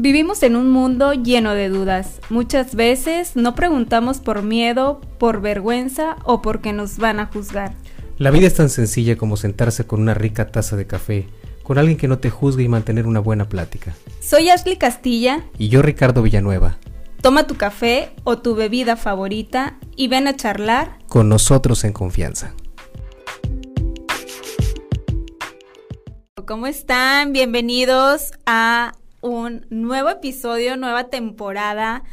Vivimos 0.00 0.44
en 0.44 0.54
un 0.54 0.70
mundo 0.70 1.12
lleno 1.12 1.54
de 1.54 1.68
dudas. 1.68 2.20
Muchas 2.30 2.76
veces 2.76 3.34
no 3.34 3.56
preguntamos 3.56 4.18
por 4.18 4.44
miedo, 4.44 5.00
por 5.18 5.40
vergüenza 5.40 6.18
o 6.22 6.40
porque 6.40 6.72
nos 6.72 6.98
van 6.98 7.18
a 7.18 7.26
juzgar. 7.26 7.74
La 8.16 8.30
vida 8.30 8.46
es 8.46 8.54
tan 8.54 8.68
sencilla 8.68 9.16
como 9.16 9.36
sentarse 9.36 9.88
con 9.88 10.00
una 10.00 10.14
rica 10.14 10.52
taza 10.52 10.76
de 10.76 10.86
café, 10.86 11.26
con 11.64 11.78
alguien 11.78 11.98
que 11.98 12.06
no 12.06 12.20
te 12.20 12.30
juzgue 12.30 12.62
y 12.62 12.68
mantener 12.68 13.08
una 13.08 13.18
buena 13.18 13.48
plática. 13.48 13.92
Soy 14.20 14.50
Ashley 14.50 14.76
Castilla. 14.76 15.42
Y 15.58 15.68
yo 15.68 15.82
Ricardo 15.82 16.22
Villanueva. 16.22 16.78
Toma 17.20 17.48
tu 17.48 17.56
café 17.56 18.12
o 18.22 18.38
tu 18.38 18.54
bebida 18.54 18.94
favorita 18.94 19.78
y 19.96 20.06
ven 20.06 20.28
a 20.28 20.36
charlar 20.36 20.96
con 21.08 21.28
nosotros 21.28 21.82
en 21.82 21.92
confianza. 21.92 22.54
¿Cómo 26.46 26.68
están? 26.68 27.32
Bienvenidos 27.32 28.30
a 28.46 28.92
un 29.20 29.66
nuevo 29.70 30.08
episodio, 30.10 30.76
nueva 30.76 31.04
temporada. 31.10 32.04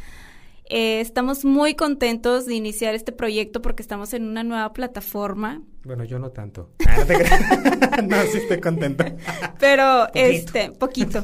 Eh, 0.68 1.00
estamos 1.00 1.44
muy 1.44 1.74
contentos 1.74 2.46
de 2.46 2.54
iniciar 2.54 2.94
este 2.94 3.12
proyecto 3.12 3.62
porque 3.62 3.82
estamos 3.82 4.12
en 4.14 4.24
una 4.24 4.42
nueva 4.42 4.72
plataforma. 4.72 5.62
Bueno, 5.84 6.04
yo 6.04 6.18
no 6.18 6.30
tanto. 6.30 6.70
Ah, 6.88 8.02
no, 8.02 8.22
sí 8.22 8.38
estoy 8.38 8.58
contento. 8.58 9.04
Pero, 9.60 10.08
este, 10.14 10.72
poquito. 10.72 11.22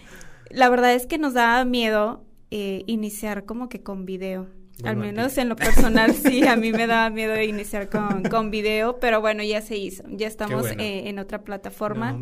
La 0.50 0.68
verdad 0.68 0.94
es 0.94 1.06
que 1.06 1.16
nos 1.16 1.34
da 1.34 1.64
miedo 1.64 2.24
eh, 2.50 2.82
iniciar 2.86 3.44
como 3.44 3.68
que 3.68 3.82
con 3.82 4.04
video. 4.04 4.48
Al 4.84 4.96
menos 4.96 5.38
en 5.38 5.48
lo 5.48 5.56
personal 5.56 6.14
sí, 6.14 6.46
a 6.46 6.56
mí 6.56 6.72
me 6.72 6.86
daba 6.86 7.10
miedo 7.10 7.32
de 7.32 7.44
iniciar 7.44 7.88
con, 7.88 8.22
con 8.24 8.50
video, 8.50 8.98
pero 8.98 9.20
bueno, 9.20 9.42
ya 9.42 9.60
se 9.60 9.76
hizo, 9.76 10.02
ya 10.08 10.26
estamos 10.26 10.66
eh, 10.72 11.08
en 11.08 11.18
otra 11.18 11.42
plataforma. 11.42 12.20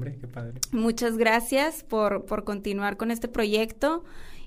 Muchas 0.72 1.16
gracias 1.16 1.84
por, 1.84 2.24
por 2.26 2.44
continuar 2.44 2.96
con 2.96 3.10
este 3.10 3.28
proyecto. 3.28 4.04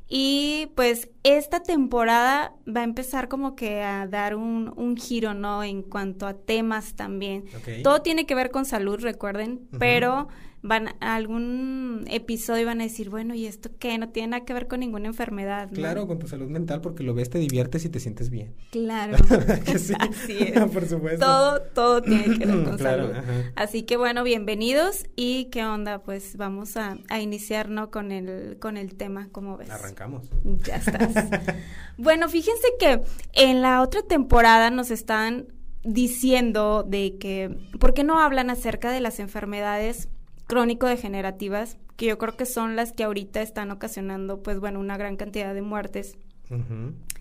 Y 0.09 0.69
pues 0.75 1.09
esta 1.23 1.63
temporada 1.63 2.53
va 2.67 2.81
a 2.81 2.83
empezar 2.83 3.29
como 3.29 3.55
que 3.55 3.81
a 3.81 4.05
dar 4.05 4.35
un, 4.35 4.71
un 4.75 4.97
giro, 4.97 5.33
¿no? 5.33 5.63
En 5.63 5.81
cuanto 5.81 6.27
a 6.27 6.33
temas 6.33 6.93
también. 6.93 7.45
Todo 7.83 8.01
tiene 8.01 8.25
que 8.25 8.35
ver 8.35 8.51
con 8.51 8.65
salud, 8.65 8.99
recuerden, 8.99 9.61
pero 9.79 10.27
van 10.63 10.95
a 11.01 11.15
algún 11.15 12.05
episodio 12.09 12.65
van 12.65 12.79
a 12.79 12.85
decir, 12.85 13.09
bueno, 13.09 13.35
¿y 13.35 13.45
esto 13.45 13.69
qué? 13.77 13.97
No 13.97 14.09
tiene 14.09 14.29
nada 14.29 14.45
que 14.45 14.53
ver 14.53 14.69
con 14.69 14.79
ninguna 14.79 15.07
enfermedad. 15.07 15.69
Claro, 15.73 16.07
con 16.07 16.19
tu 16.19 16.27
salud 16.27 16.47
mental, 16.47 16.79
porque 16.79 17.03
lo 17.03 17.13
ves, 17.13 17.29
te 17.29 17.37
diviertes 17.37 17.83
y 17.83 17.89
te 17.89 17.99
sientes 17.99 18.29
bien. 18.29 18.55
Claro. 18.71 19.17
Así 19.99 20.37
es. 20.39 20.59
Por 20.71 20.87
supuesto. 20.87 21.25
Todo, 21.25 21.61
todo 21.61 22.01
tiene 22.01 22.39
que 22.39 22.45
ver 22.45 22.63
con 22.63 22.79
salud. 22.79 23.11
Así 23.55 23.83
que 23.83 23.97
bueno, 23.97 24.23
bienvenidos 24.23 25.05
y 25.17 25.45
qué 25.51 25.65
onda, 25.65 26.01
pues 26.01 26.37
vamos 26.37 26.77
a, 26.77 26.97
a 27.09 27.19
iniciar, 27.19 27.67
¿no? 27.67 27.91
Con 27.91 28.13
el, 28.13 28.57
con 28.59 28.77
el 28.77 28.95
tema, 28.95 29.27
¿cómo 29.33 29.57
ves? 29.57 29.69
Arrancamos. 29.69 30.29
Ya 30.65 30.77
estás. 30.77 31.13
bueno, 31.97 32.29
fíjense 32.29 32.67
que 32.79 33.01
en 33.33 33.61
la 33.61 33.81
otra 33.81 34.01
temporada 34.03 34.69
nos 34.69 34.91
están 34.91 35.47
diciendo 35.83 36.83
de 36.87 37.17
que, 37.19 37.57
¿por 37.81 37.93
qué 37.93 38.05
no 38.05 38.21
hablan 38.21 38.49
acerca 38.49 38.91
de 38.91 39.01
las 39.01 39.19
enfermedades 39.19 40.07
crónico-degenerativas, 40.47 41.77
que 41.95 42.07
yo 42.07 42.17
creo 42.17 42.35
que 42.35 42.45
son 42.45 42.75
las 42.75 42.91
que 42.91 43.03
ahorita 43.03 43.41
están 43.41 43.71
ocasionando, 43.71 44.41
pues 44.41 44.59
bueno, 44.59 44.79
una 44.79 44.97
gran 44.97 45.15
cantidad 45.15 45.53
de 45.53 45.61
muertes. 45.61 46.17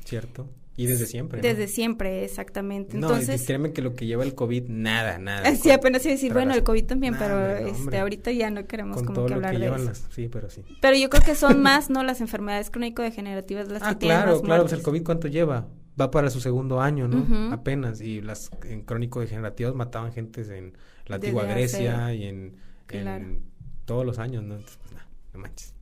cierto. 0.05 0.49
Y 0.75 0.87
desde 0.87 1.07
siempre. 1.07 1.43
Desde 1.43 1.69
siempre, 1.69 2.25
exactamente. 2.25 2.97
No, 2.97 3.09
Entonces, 3.09 3.45
créeme 3.45 3.73
que 3.73 3.83
lo 3.83 3.95
que 3.95 4.07
lleva 4.07 4.25
el 4.25 4.35
COVID, 4.35 4.69
nada, 4.69 5.19
nada. 5.19 5.55
Sí, 5.57 5.71
apenas 5.71 6.03
iba 6.05 6.13
a 6.13 6.15
decir, 6.15 6.33
bueno, 6.33 6.55
el 6.55 6.63
COVID 6.63 6.87
también, 6.87 7.15
pero 7.19 7.57
este, 7.57 7.99
ahorita 7.99 8.33
ya 8.33 8.51
no 8.51 8.67
queremos 8.67 9.03
como 9.03 9.27
que 9.27 9.35
hablar 9.35 9.59
de 9.59 9.67
eso. 9.67 9.93
sí, 10.11 10.29
pero 10.29 10.49
sí. 10.49 10.63
Pero 10.81 10.97
yo 10.97 11.11
creo 11.11 11.23
que 11.23 11.35
son 11.35 11.61
más, 11.63 11.91
¿no? 11.91 12.03
Las 12.03 12.21
enfermedades 12.21 12.71
crónico-degenerativas 12.71 13.69
las 13.69 13.83
ah, 13.83 13.91
que 13.91 13.97
tienen 13.97 14.23
claro, 14.23 14.41
claro, 14.41 14.63
pues 14.63 14.73
el 14.73 14.83
COVID 14.83 15.05
¿cuánto 15.05 15.29
lleva? 15.29 15.69
Va 16.01 16.11
para 16.11 16.31
su 16.31 16.41
segundo 16.41 16.81
año, 16.81 17.07
¿no? 17.07 17.53
Apenas. 17.53 18.01
Y 18.01 18.23
las 18.23 18.51
en 18.65 18.81
crónico-degenerativas 18.81 19.75
mataban 19.75 20.13
gentes 20.13 20.49
en 20.49 20.73
la 21.07 21.17
antigua 21.17 21.45
Grecia 21.45 22.15
y 22.15 22.25
en 22.25 22.57
en 22.91 23.43
todos 23.85 24.05
los 24.05 24.19
años, 24.19 24.43
¿no? 24.45 24.57
Entonces, 24.57 24.79
pues, 24.83 25.03
no, 25.35 25.41
manches. 25.41 25.75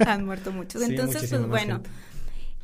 Han 0.06 0.24
muerto 0.24 0.52
muchos. 0.52 0.82
Entonces, 0.82 1.28
pues 1.28 1.46
bueno, 1.46 1.82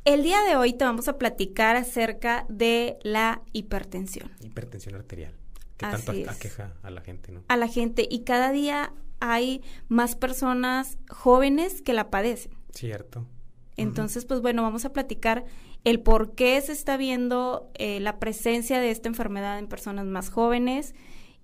el 0.04 0.22
día 0.22 0.42
de 0.42 0.56
hoy 0.56 0.72
te 0.72 0.84
vamos 0.84 1.08
a 1.08 1.18
platicar 1.18 1.76
acerca 1.76 2.46
de 2.48 2.98
la 3.02 3.42
hipertensión. 3.52 4.30
Hipertensión 4.40 4.94
arterial. 4.94 5.34
Que 5.76 5.86
tanto 5.86 6.12
aqueja 6.28 6.74
a 6.82 6.90
la 6.90 7.02
gente, 7.02 7.30
¿no? 7.30 7.44
A 7.48 7.56
la 7.56 7.68
gente. 7.68 8.06
Y 8.10 8.24
cada 8.24 8.50
día 8.50 8.92
hay 9.20 9.62
más 9.88 10.16
personas 10.16 10.98
jóvenes 11.08 11.82
que 11.82 11.92
la 11.92 12.10
padecen. 12.10 12.52
Cierto. 12.72 13.26
Entonces, 13.76 14.24
pues 14.24 14.40
bueno, 14.40 14.62
vamos 14.62 14.84
a 14.84 14.92
platicar 14.92 15.44
el 15.84 16.00
por 16.00 16.34
qué 16.34 16.60
se 16.60 16.72
está 16.72 16.96
viendo 16.96 17.70
eh, 17.74 18.00
la 18.00 18.18
presencia 18.18 18.80
de 18.80 18.90
esta 18.90 19.08
enfermedad 19.08 19.58
en 19.58 19.68
personas 19.68 20.04
más 20.04 20.30
jóvenes 20.30 20.94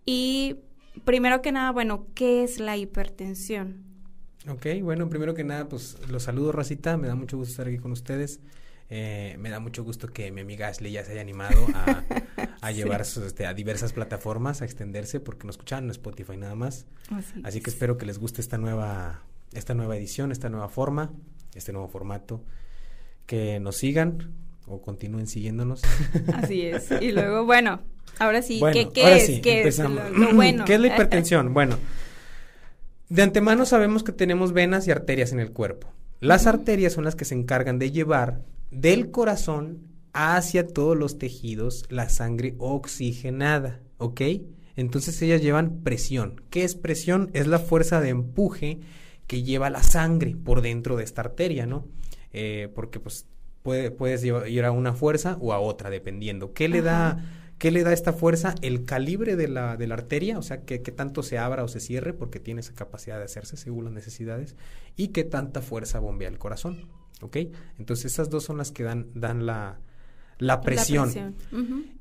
y 0.04 0.56
primero 1.04 1.42
que 1.42 1.52
nada, 1.52 1.70
bueno, 1.72 2.06
¿qué 2.14 2.44
es 2.44 2.60
la 2.60 2.76
hipertensión? 2.76 3.82
Ok, 4.48 4.66
bueno, 4.82 5.08
primero 5.08 5.34
que 5.34 5.44
nada, 5.44 5.68
pues 5.68 5.96
los 6.08 6.22
saludo, 6.22 6.52
Racita, 6.52 6.96
me 6.96 7.08
da 7.08 7.14
mucho 7.14 7.36
gusto 7.36 7.52
estar 7.52 7.66
aquí 7.66 7.78
con 7.78 7.92
ustedes. 7.92 8.40
Eh, 8.90 9.36
me 9.38 9.48
da 9.48 9.60
mucho 9.60 9.82
gusto 9.82 10.08
que 10.08 10.30
mi 10.30 10.42
amiga 10.42 10.68
Ashley 10.68 10.92
ya 10.92 11.02
se 11.02 11.12
haya 11.12 11.22
animado 11.22 11.66
a, 11.74 12.04
a 12.60 12.70
llevar 12.70 13.00
este, 13.00 13.46
a 13.46 13.54
diversas 13.54 13.92
plataformas, 13.92 14.60
a 14.60 14.66
extenderse, 14.66 15.20
porque 15.20 15.46
nos 15.46 15.54
escuchan 15.54 15.84
en 15.84 15.90
Spotify 15.90 16.36
nada 16.36 16.54
más. 16.54 16.86
Así, 17.42 17.60
que 17.60 17.70
espero 17.70 17.96
que 17.96 18.06
les 18.06 18.18
guste 18.18 18.40
esta 18.40 18.58
nueva, 18.58 19.22
esta 19.52 19.74
nueva 19.74 19.96
edición, 19.96 20.32
esta 20.32 20.50
nueva 20.50 20.68
forma, 20.68 21.12
este 21.54 21.72
nuevo 21.72 21.88
formato. 21.88 22.44
Que 23.26 23.58
nos 23.58 23.76
sigan 23.76 24.34
o 24.66 24.80
continúen 24.82 25.26
siguiéndonos. 25.26 25.82
Así 26.34 26.62
es. 26.62 26.88
Y 27.00 27.12
luego, 27.12 27.44
bueno, 27.44 27.80
Ahora 28.18 28.42
sí, 28.42 28.60
¿qué, 28.72 29.16
es? 29.16 29.40
¿Qué 29.40 29.66
es 29.66 29.78
lo, 29.78 30.34
bueno? 30.34 30.64
¿Qué 30.64 30.74
es 30.74 30.80
la 30.80 30.88
hipertensión? 30.88 31.52
bueno, 31.52 31.78
de 33.08 33.22
antemano 33.22 33.66
sabemos 33.66 34.02
que 34.04 34.12
tenemos 34.12 34.52
venas 34.52 34.86
y 34.86 34.90
arterias 34.90 35.32
en 35.32 35.40
el 35.40 35.52
cuerpo. 35.52 35.92
Las 36.20 36.46
arterias 36.46 36.92
son 36.92 37.04
las 37.04 37.16
que 37.16 37.24
se 37.24 37.34
encargan 37.34 37.78
de 37.78 37.90
llevar 37.90 38.40
del 38.70 39.10
corazón 39.10 39.88
hacia 40.12 40.66
todos 40.66 40.96
los 40.96 41.18
tejidos 41.18 41.84
la 41.90 42.08
sangre 42.08 42.54
oxigenada, 42.58 43.80
¿ok? 43.98 44.20
Entonces 44.76 45.20
ellas 45.22 45.42
llevan 45.42 45.82
presión. 45.82 46.40
¿Qué 46.50 46.64
es 46.64 46.74
presión? 46.74 47.30
Es 47.32 47.46
la 47.46 47.58
fuerza 47.58 48.00
de 48.00 48.10
empuje 48.10 48.80
que 49.26 49.42
lleva 49.42 49.70
la 49.70 49.82
sangre 49.82 50.36
por 50.36 50.62
dentro 50.62 50.96
de 50.96 51.04
esta 51.04 51.22
arteria, 51.22 51.66
¿no? 51.66 51.86
Eh, 52.32 52.68
porque 52.74 53.00
pues 53.00 53.26
puede, 53.64 53.90
puedes 53.90 54.22
ir 54.22 54.64
a 54.64 54.70
una 54.70 54.92
fuerza 54.92 55.36
o 55.40 55.52
a 55.52 55.58
otra, 55.58 55.90
dependiendo. 55.90 56.52
¿Qué 56.52 56.68
le 56.68 56.82
da 56.82 57.18
¿Qué 57.58 57.70
le 57.70 57.82
da 57.82 57.92
esta 57.92 58.12
fuerza? 58.12 58.54
El 58.60 58.84
calibre 58.84 59.36
de 59.36 59.48
la, 59.48 59.76
de 59.76 59.86
la 59.86 59.94
arteria, 59.94 60.38
o 60.38 60.42
sea, 60.42 60.62
que, 60.64 60.78
tanto 60.78 61.22
se 61.22 61.38
abra 61.38 61.64
o 61.64 61.68
se 61.68 61.80
cierre, 61.80 62.12
porque 62.12 62.40
tiene 62.40 62.60
esa 62.60 62.74
capacidad 62.74 63.16
de 63.16 63.24
hacerse 63.24 63.56
según 63.56 63.84
las 63.84 63.94
necesidades, 63.94 64.54
y 64.96 65.08
qué 65.08 65.24
tanta 65.24 65.62
fuerza 65.62 65.98
bombea 65.98 66.28
el 66.28 66.38
corazón. 66.38 66.88
¿Ok? 67.22 67.38
Entonces, 67.78 68.12
esas 68.12 68.28
dos 68.28 68.44
son 68.44 68.58
las 68.58 68.70
que 68.70 68.82
dan, 68.82 69.06
dan 69.14 69.46
la, 69.46 69.78
la 70.38 70.60
presión. 70.60 71.36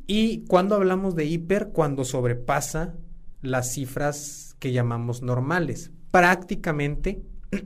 Y 0.06 0.40
cuando 0.48 0.76
hablamos 0.76 1.16
de 1.16 1.26
hiper, 1.26 1.70
cuando 1.70 2.04
sobrepasa 2.04 2.96
las 3.42 3.72
cifras 3.72 4.58
que 4.60 4.74
llamamos 4.74 5.22
normales. 5.22 5.92
Prácticamente, 6.12 7.22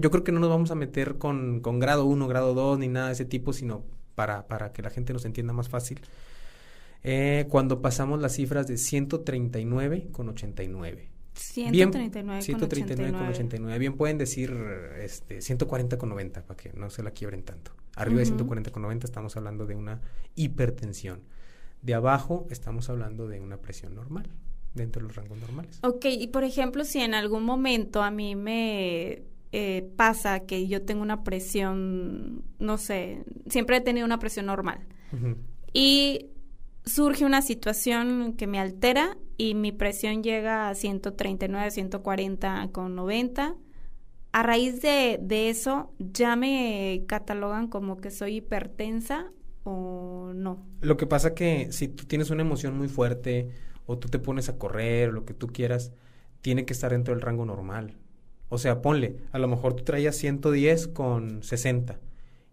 yo 0.00 0.10
creo 0.10 0.24
que 0.24 0.32
no 0.32 0.40
nos 0.40 0.50
vamos 0.50 0.70
a 0.70 0.74
meter 0.74 1.18
con, 1.18 1.60
con 1.60 1.78
grado 1.78 2.04
1, 2.04 2.28
grado 2.28 2.54
2, 2.54 2.78
ni 2.78 2.88
nada 2.88 3.08
de 3.08 3.12
ese 3.14 3.24
tipo, 3.24 3.52
sino 3.52 3.84
para, 4.14 4.46
para 4.46 4.72
que 4.72 4.82
la 4.82 4.90
gente 4.90 5.12
nos 5.12 5.24
entienda 5.24 5.52
más 5.52 5.68
fácil 5.68 6.00
eh, 7.08 7.46
cuando 7.48 7.80
pasamos 7.80 8.20
las 8.20 8.32
cifras 8.34 8.66
de 8.66 8.76
139 8.76 10.08
con 10.10 10.28
89. 10.28 11.08
139, 11.34 12.42
139 12.42 13.12
con 13.12 13.28
89. 13.28 13.78
Bien 13.78 13.94
pueden 13.94 14.18
decir 14.18 14.52
este, 14.98 15.40
140 15.40 15.98
con 15.98 16.08
90 16.08 16.42
para 16.42 16.56
que 16.56 16.72
no 16.72 16.90
se 16.90 17.02
la 17.02 17.12
quiebren 17.12 17.42
tanto. 17.42 17.72
Arriba 17.94 18.20
de 18.20 18.26
140 18.26 18.72
con 18.72 18.82
90 18.82 19.06
estamos 19.06 19.36
hablando 19.36 19.66
de 19.66 19.76
una 19.76 20.00
hipertensión. 20.34 21.20
De 21.82 21.94
abajo 21.94 22.46
estamos 22.50 22.90
hablando 22.90 23.28
de 23.28 23.40
una 23.40 23.58
presión 23.58 23.94
normal, 23.94 24.28
dentro 24.74 25.00
de 25.00 25.08
los 25.08 25.16
rangos 25.16 25.38
normales. 25.38 25.78
Ok, 25.82 26.06
y 26.06 26.26
por 26.28 26.42
ejemplo, 26.42 26.84
si 26.84 27.00
en 27.00 27.14
algún 27.14 27.44
momento 27.44 28.02
a 28.02 28.10
mí 28.10 28.34
me 28.34 29.22
eh, 29.52 29.88
pasa 29.96 30.40
que 30.40 30.66
yo 30.66 30.82
tengo 30.82 31.02
una 31.02 31.22
presión, 31.24 32.44
no 32.58 32.78
sé, 32.78 33.24
siempre 33.48 33.76
he 33.76 33.80
tenido 33.80 34.06
una 34.06 34.18
presión 34.18 34.46
normal. 34.46 34.80
Y 35.72 36.30
surge 36.84 37.24
una 37.24 37.42
situación 37.42 38.34
que 38.34 38.46
me 38.46 38.58
altera 38.58 39.16
y 39.36 39.54
mi 39.54 39.72
presión 39.72 40.22
llega 40.22 40.68
a 40.68 40.74
139, 40.74 41.70
140 41.70 42.68
con 42.72 42.94
90. 42.94 43.56
A 44.32 44.42
raíz 44.42 44.82
de, 44.82 45.18
de 45.22 45.48
eso, 45.48 45.92
¿ya 45.98 46.36
me 46.36 47.04
catalogan 47.06 47.68
como 47.68 47.96
que 47.96 48.10
soy 48.10 48.36
hipertensa 48.36 49.32
o 49.64 50.32
no? 50.34 50.66
Lo 50.80 50.96
que 50.96 51.06
pasa 51.06 51.34
que 51.34 51.72
si 51.72 51.88
tú 51.88 52.04
tienes 52.04 52.30
una 52.30 52.42
emoción 52.42 52.76
muy 52.76 52.88
fuerte 52.88 53.48
o 53.86 53.98
tú 53.98 54.08
te 54.08 54.18
pones 54.18 54.48
a 54.48 54.58
correr 54.58 55.10
o 55.10 55.12
lo 55.12 55.24
que 55.24 55.34
tú 55.34 55.46
quieras, 55.46 55.92
tiene 56.42 56.64
que 56.64 56.72
estar 56.72 56.92
dentro 56.92 57.14
del 57.14 57.22
rango 57.22 57.44
normal. 57.44 57.96
O 58.48 58.58
sea, 58.58 58.80
ponle, 58.82 59.16
a 59.32 59.38
lo 59.38 59.48
mejor 59.48 59.74
tú 59.74 59.84
traías 59.84 60.16
110 60.16 60.88
con 60.88 61.42
60 61.42 61.98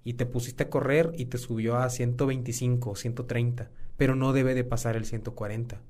y 0.03 0.13
te 0.13 0.25
pusiste 0.25 0.63
a 0.63 0.69
correr 0.69 1.11
y 1.17 1.25
te 1.25 1.37
subió 1.37 1.77
a 1.77 1.89
125 1.89 2.91
o 2.91 2.95
130, 2.95 3.69
pero 3.97 4.15
no 4.15 4.33
debe 4.33 4.55
de 4.55 4.63
pasar 4.63 4.95
el 4.95 5.05
140. 5.05 5.81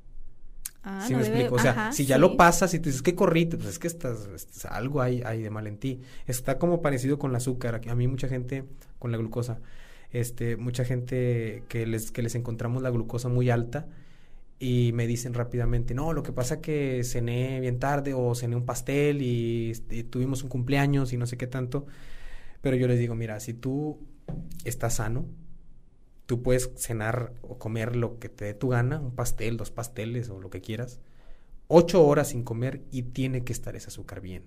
Ah, 0.85 1.05
¿Sí 1.07 1.13
no 1.13 1.19
me 1.19 1.23
debe- 1.25 1.35
explico? 1.35 1.55
O 1.55 1.59
sea, 1.59 1.71
ajá, 1.71 1.91
si 1.93 2.05
ya 2.05 2.15
sí. 2.15 2.21
lo 2.21 2.35
pasas 2.35 2.73
y 2.73 2.79
tú 2.79 2.89
dices 2.89 3.01
que 3.01 3.15
corriste, 3.15 3.55
pues 3.57 3.69
es 3.69 3.79
que 3.79 3.87
estás, 3.87 4.27
estás- 4.35 4.65
algo 4.65 5.01
hay, 5.01 5.21
hay 5.23 5.41
de 5.41 5.49
mal 5.49 5.65
en 5.67 5.77
ti. 5.77 6.01
Está 6.27 6.57
como 6.59 6.81
parecido 6.81 7.17
con 7.17 7.31
el 7.31 7.37
azúcar. 7.37 7.79
A 7.87 7.95
mí 7.95 8.07
mucha 8.07 8.27
gente, 8.27 8.65
con 8.99 9.11
la 9.11 9.17
glucosa, 9.17 9.61
este, 10.11 10.57
mucha 10.57 10.83
gente 10.83 11.63
que 11.69 11.85
les, 11.87 12.11
que 12.11 12.21
les 12.21 12.35
encontramos 12.35 12.83
la 12.83 12.89
glucosa 12.89 13.29
muy 13.29 13.49
alta 13.49 13.87
y 14.63 14.93
me 14.93 15.07
dicen 15.07 15.33
rápidamente, 15.33 15.93
no, 15.93 16.13
lo 16.13 16.23
que 16.23 16.31
pasa 16.31 16.61
que 16.61 17.03
cené 17.03 17.59
bien 17.59 17.79
tarde 17.79 18.13
o 18.13 18.33
cené 18.33 18.55
un 18.55 18.65
pastel 18.65 19.21
y, 19.21 19.71
este, 19.71 20.05
tuvimos 20.05 20.41
un 20.41 20.47
cumpleaños 20.47 21.11
y 21.11 21.17
no 21.17 21.25
sé 21.27 21.35
qué 21.35 21.47
tanto. 21.47 21.85
Pero 22.61 22.77
yo 22.77 22.87
les 22.87 22.97
digo, 22.97 23.13
mira, 23.13 23.41
si 23.41 23.53
tú 23.53 23.99
estás 24.63 24.95
sano, 24.95 25.25
tú 26.27 26.41
puedes 26.41 26.71
cenar 26.77 27.33
o 27.41 27.59
comer 27.59 27.97
lo 27.97 28.19
que 28.19 28.29
te 28.29 28.45
dé 28.45 28.53
tu 28.53 28.69
gana, 28.69 29.01
un 29.01 29.13
pastel, 29.13 29.57
dos 29.57 29.69
pasteles 29.69 30.29
o 30.29 30.39
lo 30.39 30.49
que 30.49 30.61
quieras, 30.61 31.01
ocho 31.67 32.05
horas 32.05 32.29
sin 32.29 32.43
comer 32.43 32.83
y 32.89 33.03
tiene 33.03 33.43
que 33.43 33.51
estar 33.51 33.75
ese 33.75 33.87
azúcar 33.87 34.21
bien. 34.21 34.45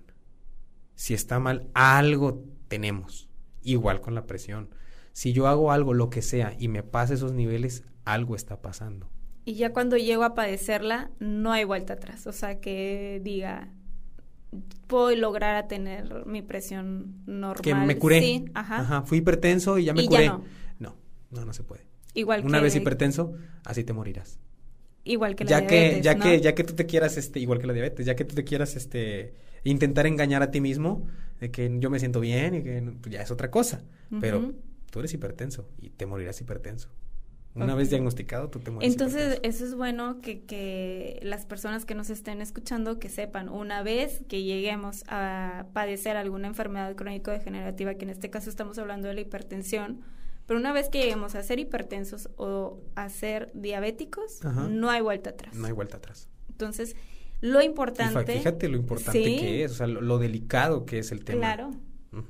Si 0.95 1.13
está 1.13 1.39
mal, 1.39 1.67
algo 1.75 2.43
tenemos. 2.69 3.29
Igual 3.61 4.01
con 4.01 4.15
la 4.15 4.25
presión. 4.25 4.69
Si 5.13 5.31
yo 5.31 5.45
hago 5.45 5.71
algo, 5.71 5.93
lo 5.93 6.09
que 6.09 6.23
sea, 6.23 6.55
y 6.57 6.69
me 6.69 6.81
pasa 6.81 7.13
esos 7.13 7.33
niveles, 7.33 7.83
algo 8.03 8.35
está 8.35 8.63
pasando. 8.63 9.11
Y 9.47 9.55
ya 9.55 9.71
cuando 9.71 9.95
llego 9.95 10.23
a 10.25 10.33
padecerla, 10.35 11.09
no 11.19 11.53
hay 11.53 11.63
vuelta 11.63 11.93
atrás. 11.93 12.27
O 12.27 12.33
sea, 12.33 12.59
que 12.59 13.21
diga, 13.23 13.69
puedo 14.87 15.15
lograr 15.15 15.55
a 15.55 15.67
tener 15.67 16.25
mi 16.25 16.41
presión 16.41 17.23
normal. 17.25 17.61
Que 17.61 17.73
me 17.75 17.97
curé. 17.97 18.19
Sí, 18.19 18.45
ajá. 18.53 19.03
Fui 19.03 19.19
hipertenso 19.19 19.77
y 19.77 19.85
ya 19.85 19.93
me 19.93 20.01
Y 20.01 20.09
ya 20.09 20.09
curé. 20.09 20.25
no. 20.27 20.43
no, 20.79 20.95
no, 21.31 21.45
no 21.45 21.53
se 21.53 21.63
puede. 21.63 21.85
Igual 22.13 22.43
Una 22.45 22.57
que, 22.57 22.63
vez 22.65 22.75
hipertenso, 22.75 23.33
así 23.63 23.83
te 23.83 23.93
morirás. 23.93 24.39
igual 25.05 25.35
que 25.35 25.45
la 25.45 25.49
ya 25.49 25.67
que 25.67 25.75
diabetes, 25.75 26.01
ya 26.01 26.15
¿no? 26.15 26.23
que 26.23 26.41
ya 26.41 26.55
que 26.55 26.63
tú 26.63 26.73
te 26.75 26.85
quieras 26.85 27.17
este 27.17 27.39
igual 27.39 27.59
que 27.59 27.67
la 27.67 27.73
diabetes 27.73 28.05
ya 28.05 28.15
que 28.15 28.25
tú 28.25 28.35
te 28.35 28.43
quieras 28.43 28.75
este 28.75 29.33
intentar 29.63 30.05
engañar 30.07 30.41
a 30.43 30.51
ti 30.51 30.59
mismo 30.61 31.07
de 31.39 31.51
que 31.51 31.73
yo 31.79 31.89
me 31.89 31.99
siento 31.99 32.19
bien 32.19 32.55
y 32.55 32.63
que 32.63 32.81
pues 33.01 33.13
ya 33.13 33.21
es 33.21 33.31
otra 33.31 33.49
cosa 33.51 33.83
pero 34.19 34.53
tú 34.91 34.99
eres 34.99 35.13
hipertenso 35.13 35.69
y 35.79 35.91
te 35.91 36.05
morirás 36.05 36.41
hipertenso 36.41 36.89
una 37.65 37.75
vez 37.75 37.89
diagnosticado 37.89 38.49
tú 38.49 38.59
te 38.59 38.71
mueres 38.71 38.91
Entonces, 38.91 39.39
eso 39.43 39.65
es 39.65 39.75
bueno 39.75 40.19
que, 40.21 40.41
que 40.43 41.19
las 41.23 41.45
personas 41.45 41.85
que 41.85 41.95
nos 41.95 42.09
estén 42.09 42.41
escuchando 42.41 42.99
que 42.99 43.09
sepan, 43.09 43.49
una 43.49 43.83
vez 43.83 44.21
que 44.27 44.43
lleguemos 44.43 45.03
a 45.07 45.65
padecer 45.73 46.17
alguna 46.17 46.47
enfermedad 46.47 46.95
crónico-degenerativa, 46.95 47.95
que 47.95 48.05
en 48.05 48.09
este 48.11 48.29
caso 48.29 48.49
estamos 48.49 48.77
hablando 48.77 49.07
de 49.07 49.13
la 49.15 49.21
hipertensión, 49.21 50.01
pero 50.45 50.59
una 50.59 50.71
vez 50.71 50.89
que 50.89 50.99
lleguemos 50.99 51.35
a 51.35 51.43
ser 51.43 51.59
hipertensos 51.59 52.29
o 52.37 52.79
a 52.95 53.09
ser 53.09 53.51
diabéticos, 53.53 54.43
Ajá. 54.45 54.67
no 54.69 54.89
hay 54.89 55.01
vuelta 55.01 55.31
atrás. 55.31 55.55
no 55.55 55.67
hay 55.67 55.73
vuelta 55.73 55.97
atrás 55.97 56.29
Entonces, 56.49 56.95
lo 57.41 57.61
importante... 57.61 58.33
fíjate 58.37 58.67
lo 58.69 58.77
importante 58.77 59.23
Sí. 59.23 59.37
que 59.37 59.63
es 59.63 59.71
o 59.71 59.75
sea 59.75 59.87
lo, 59.87 60.01
lo 60.01 60.17
delicado 60.17 60.85
que 60.85 60.99
es 60.99 61.11
el 61.11 61.23
tema 61.23 61.39
Claro, 61.41 61.71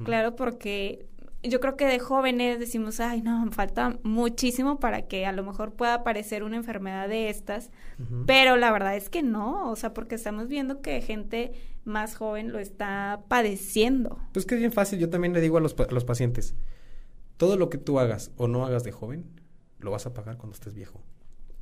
claro, 0.03 0.35
porque 0.35 1.05
yo 1.43 1.59
creo 1.59 1.77
que 1.77 1.85
de 1.85 1.99
jóvenes 1.99 2.59
decimos, 2.59 2.99
ay, 2.99 3.21
no, 3.21 3.45
me 3.45 3.51
falta 3.51 3.97
muchísimo 4.03 4.79
para 4.79 5.03
que 5.03 5.25
a 5.25 5.31
lo 5.31 5.43
mejor 5.43 5.73
pueda 5.73 5.93
aparecer 5.95 6.43
una 6.43 6.57
enfermedad 6.57 7.07
de 7.07 7.29
estas, 7.29 7.71
pero 8.25 8.55
la 8.57 8.71
verdad 8.71 8.95
es 8.95 9.09
que 9.09 9.23
no, 9.23 9.71
o 9.71 9.75
sea, 9.75 9.93
porque 9.93 10.15
estamos 10.15 10.47
viendo 10.47 10.81
que 10.81 11.01
gente 11.01 11.53
más 11.85 12.15
joven 12.15 12.51
lo 12.51 12.59
está 12.59 13.21
padeciendo. 13.27 14.19
Pues 14.33 14.45
que 14.45 14.55
es 14.55 14.59
bien 14.59 14.73
fácil, 14.73 14.99
yo 14.99 15.09
también 15.09 15.33
le 15.33 15.41
digo 15.41 15.57
a 15.57 15.61
los, 15.61 15.75
a 15.79 15.91
los 15.91 16.05
pacientes, 16.05 16.55
todo 17.37 17.55
lo 17.55 17.69
que 17.69 17.77
tú 17.77 17.99
hagas 17.99 18.31
o 18.35 18.47
no 18.47 18.65
hagas 18.65 18.83
de 18.83 18.91
joven, 18.91 19.25
lo 19.79 19.91
vas 19.91 20.05
a 20.05 20.13
pagar 20.13 20.37
cuando 20.37 20.55
estés 20.55 20.73
viejo. 20.73 21.01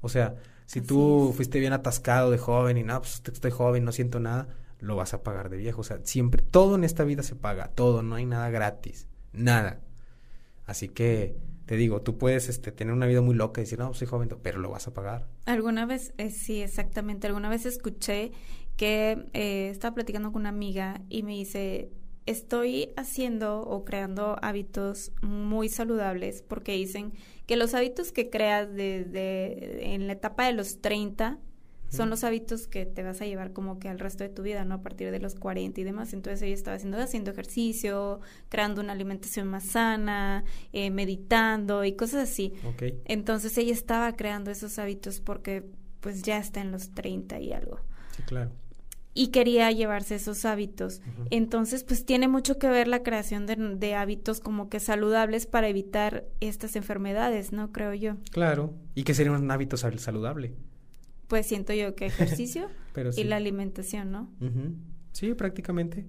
O 0.02 0.10
sea, 0.10 0.36
si 0.66 0.80
Así 0.80 0.88
tú 0.88 1.30
es. 1.30 1.36
fuiste 1.36 1.60
bien 1.60 1.74
atascado 1.74 2.32
de 2.32 2.38
joven 2.38 2.78
y 2.78 2.84
no, 2.84 3.00
pues 3.02 3.22
estoy 3.32 3.52
joven, 3.52 3.84
no 3.84 3.92
siento 3.92 4.20
nada, 4.20 4.48
lo 4.80 4.96
vas 4.96 5.14
a 5.14 5.22
pagar 5.24 5.50
de 5.50 5.58
viejo. 5.58 5.82
O 5.82 5.84
sea, 5.84 6.00
siempre, 6.04 6.42
todo 6.42 6.76
en 6.76 6.84
esta 6.84 7.04
vida 7.04 7.24
se 7.24 7.36
paga, 7.36 7.70
todo, 7.76 8.04
no 8.04 8.16
hay 8.16 8.26
nada 8.26 8.50
gratis, 8.50 9.08
nada. 9.38 9.82
Así 10.66 10.90
que, 10.90 11.38
te 11.66 11.76
digo, 11.76 12.02
tú 12.02 12.18
puedes 12.18 12.50
este, 12.50 12.72
tener 12.72 12.94
una 12.94 13.06
vida 13.06 13.22
muy 13.22 13.36
loca 13.36 13.62
y 13.62 13.64
decir, 13.64 13.80
no, 13.80 13.94
soy 13.94 14.08
joven, 14.08 14.30
pero 14.42 14.60
lo 14.60 14.70
vas 14.70 14.88
a 14.88 14.94
pagar. 14.94 15.28
Alguna 15.46 15.86
vez, 15.86 16.14
eh, 16.18 16.30
sí, 16.30 16.62
exactamente, 16.62 17.28
alguna 17.28 17.50
vez 17.50 17.66
escuché 17.66 18.32
que 18.78 19.26
eh, 19.34 19.70
estaba 19.70 19.96
platicando 19.96 20.32
con 20.32 20.42
una 20.42 20.50
amiga 20.50 21.02
y 21.10 21.24
me 21.24 21.34
dice, 21.34 21.92
estoy 22.26 22.90
haciendo 22.98 23.62
o 23.62 23.86
creando 23.86 24.38
hábitos 24.42 25.12
muy 25.22 25.70
saludables 25.70 26.42
porque 26.42 26.74
dicen 26.74 27.14
que 27.46 27.56
los 27.56 27.74
hábitos 27.74 28.12
que 28.12 28.30
creas 28.30 28.74
desde 28.74 29.94
en 29.94 30.08
la 30.08 30.14
etapa 30.14 30.46
de 30.46 30.54
los 30.54 30.82
30 30.82 31.40
son 31.90 32.10
los 32.10 32.24
hábitos 32.24 32.68
que 32.68 32.86
te 32.86 33.04
vas 33.04 33.22
a 33.22 33.26
llevar 33.26 33.54
como 33.54 33.80
que 33.80 33.88
al 33.90 34.00
resto 34.00 34.24
de 34.24 34.30
tu 34.30 34.42
vida, 34.44 34.66
¿no? 34.66 34.76
A 34.76 34.82
partir 34.82 35.12
de 35.12 35.20
los 35.20 35.36
40 35.36 35.80
y 35.80 35.84
demás. 35.84 36.14
Entonces 36.14 36.42
ella 36.42 36.54
estaba 36.54 36.76
haciendo, 36.78 36.98
haciendo 37.00 37.32
ejercicio, 37.32 38.20
creando 38.50 38.82
una 38.82 38.94
alimentación 38.94 39.48
más 39.48 39.64
sana, 39.66 40.44
eh, 40.74 40.90
meditando 40.92 41.84
y 41.84 41.94
cosas 41.94 42.30
así. 42.30 42.54
Entonces 43.06 43.58
ella 43.58 43.74
estaba 43.74 44.14
creando 44.16 44.52
esos 44.52 44.78
hábitos 44.80 45.22
porque 45.22 45.64
pues 46.02 46.22
ya 46.24 46.38
está 46.38 46.62
en 46.62 46.72
los 46.72 46.92
30 46.92 47.40
y 47.40 47.54
algo. 47.54 47.80
Sí, 48.16 48.24
claro. 48.24 48.52
Y 49.18 49.28
quería 49.28 49.72
llevarse 49.72 50.16
esos 50.16 50.44
hábitos. 50.44 51.02
Entonces 51.30 51.86
pues 51.86 52.06
tiene 52.06 52.28
mucho 52.28 52.60
que 52.60 52.68
ver 52.68 52.90
la 52.90 53.02
creación 53.02 53.46
de, 53.46 53.56
de 53.56 53.96
hábitos 53.96 54.42
como 54.42 54.68
que 54.70 54.82
saludables 54.82 55.46
para 55.46 55.70
evitar 55.70 56.26
estas 56.42 56.76
enfermedades, 56.76 57.54
¿no? 57.54 57.72
Creo 57.72 57.94
yo. 57.94 58.18
Claro. 58.32 58.74
¿Y 58.94 59.04
qué 59.04 59.14
sería 59.14 59.32
un 59.32 59.50
hábito 59.50 59.78
sal- 59.78 60.00
saludable? 60.00 60.54
Pues 61.28 61.46
siento 61.48 61.74
yo 61.74 61.96
que 61.96 62.06
ejercicio 62.08 62.68
Pero 62.94 63.12
sí. 63.12 63.22
y 63.22 63.24
la 63.24 63.38
alimentación, 63.38 64.12
¿no? 64.12 64.32
Sí, 65.12 65.34
prácticamente. 65.34 66.06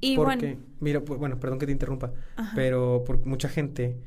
Y 0.00 0.14
porque, 0.16 0.54
bueno, 0.54 0.60
mira, 0.80 0.98
bueno, 1.00 1.40
perdón 1.40 1.58
que 1.58 1.66
te 1.66 1.72
interrumpa, 1.72 2.12
Ajá. 2.36 2.52
pero 2.54 3.02
por 3.04 3.24
mucha 3.26 3.48
gente 3.48 3.98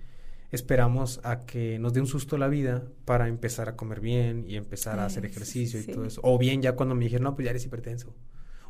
esperamos 0.51 1.19
a 1.24 1.45
que 1.45 1.78
nos 1.80 1.94
dé 1.94 2.00
un 2.01 2.07
susto 2.07 2.38
la 2.38 2.48
vida 2.48 2.83
para 3.06 3.28
empezar 3.28 3.69
a 3.69 3.75
comer 3.75 4.00
bien 4.01 4.45
y 4.48 4.56
empezar 4.56 5.00
a 5.00 5.06
hacer 5.06 5.25
ejercicio 5.25 5.80
y 5.80 5.83
sí. 5.83 5.92
todo 5.92 6.06
eso. 6.06 6.22
O 6.24 6.38
bien 6.38 6.62
ya 6.62 6.75
cuando 6.75 6.95
me 6.95 7.04
dijeron, 7.06 7.24
no, 7.25 7.36
pues 7.36 7.45
ya 7.45 7.51
eres 7.51 7.66
hipertenso, 7.66 8.16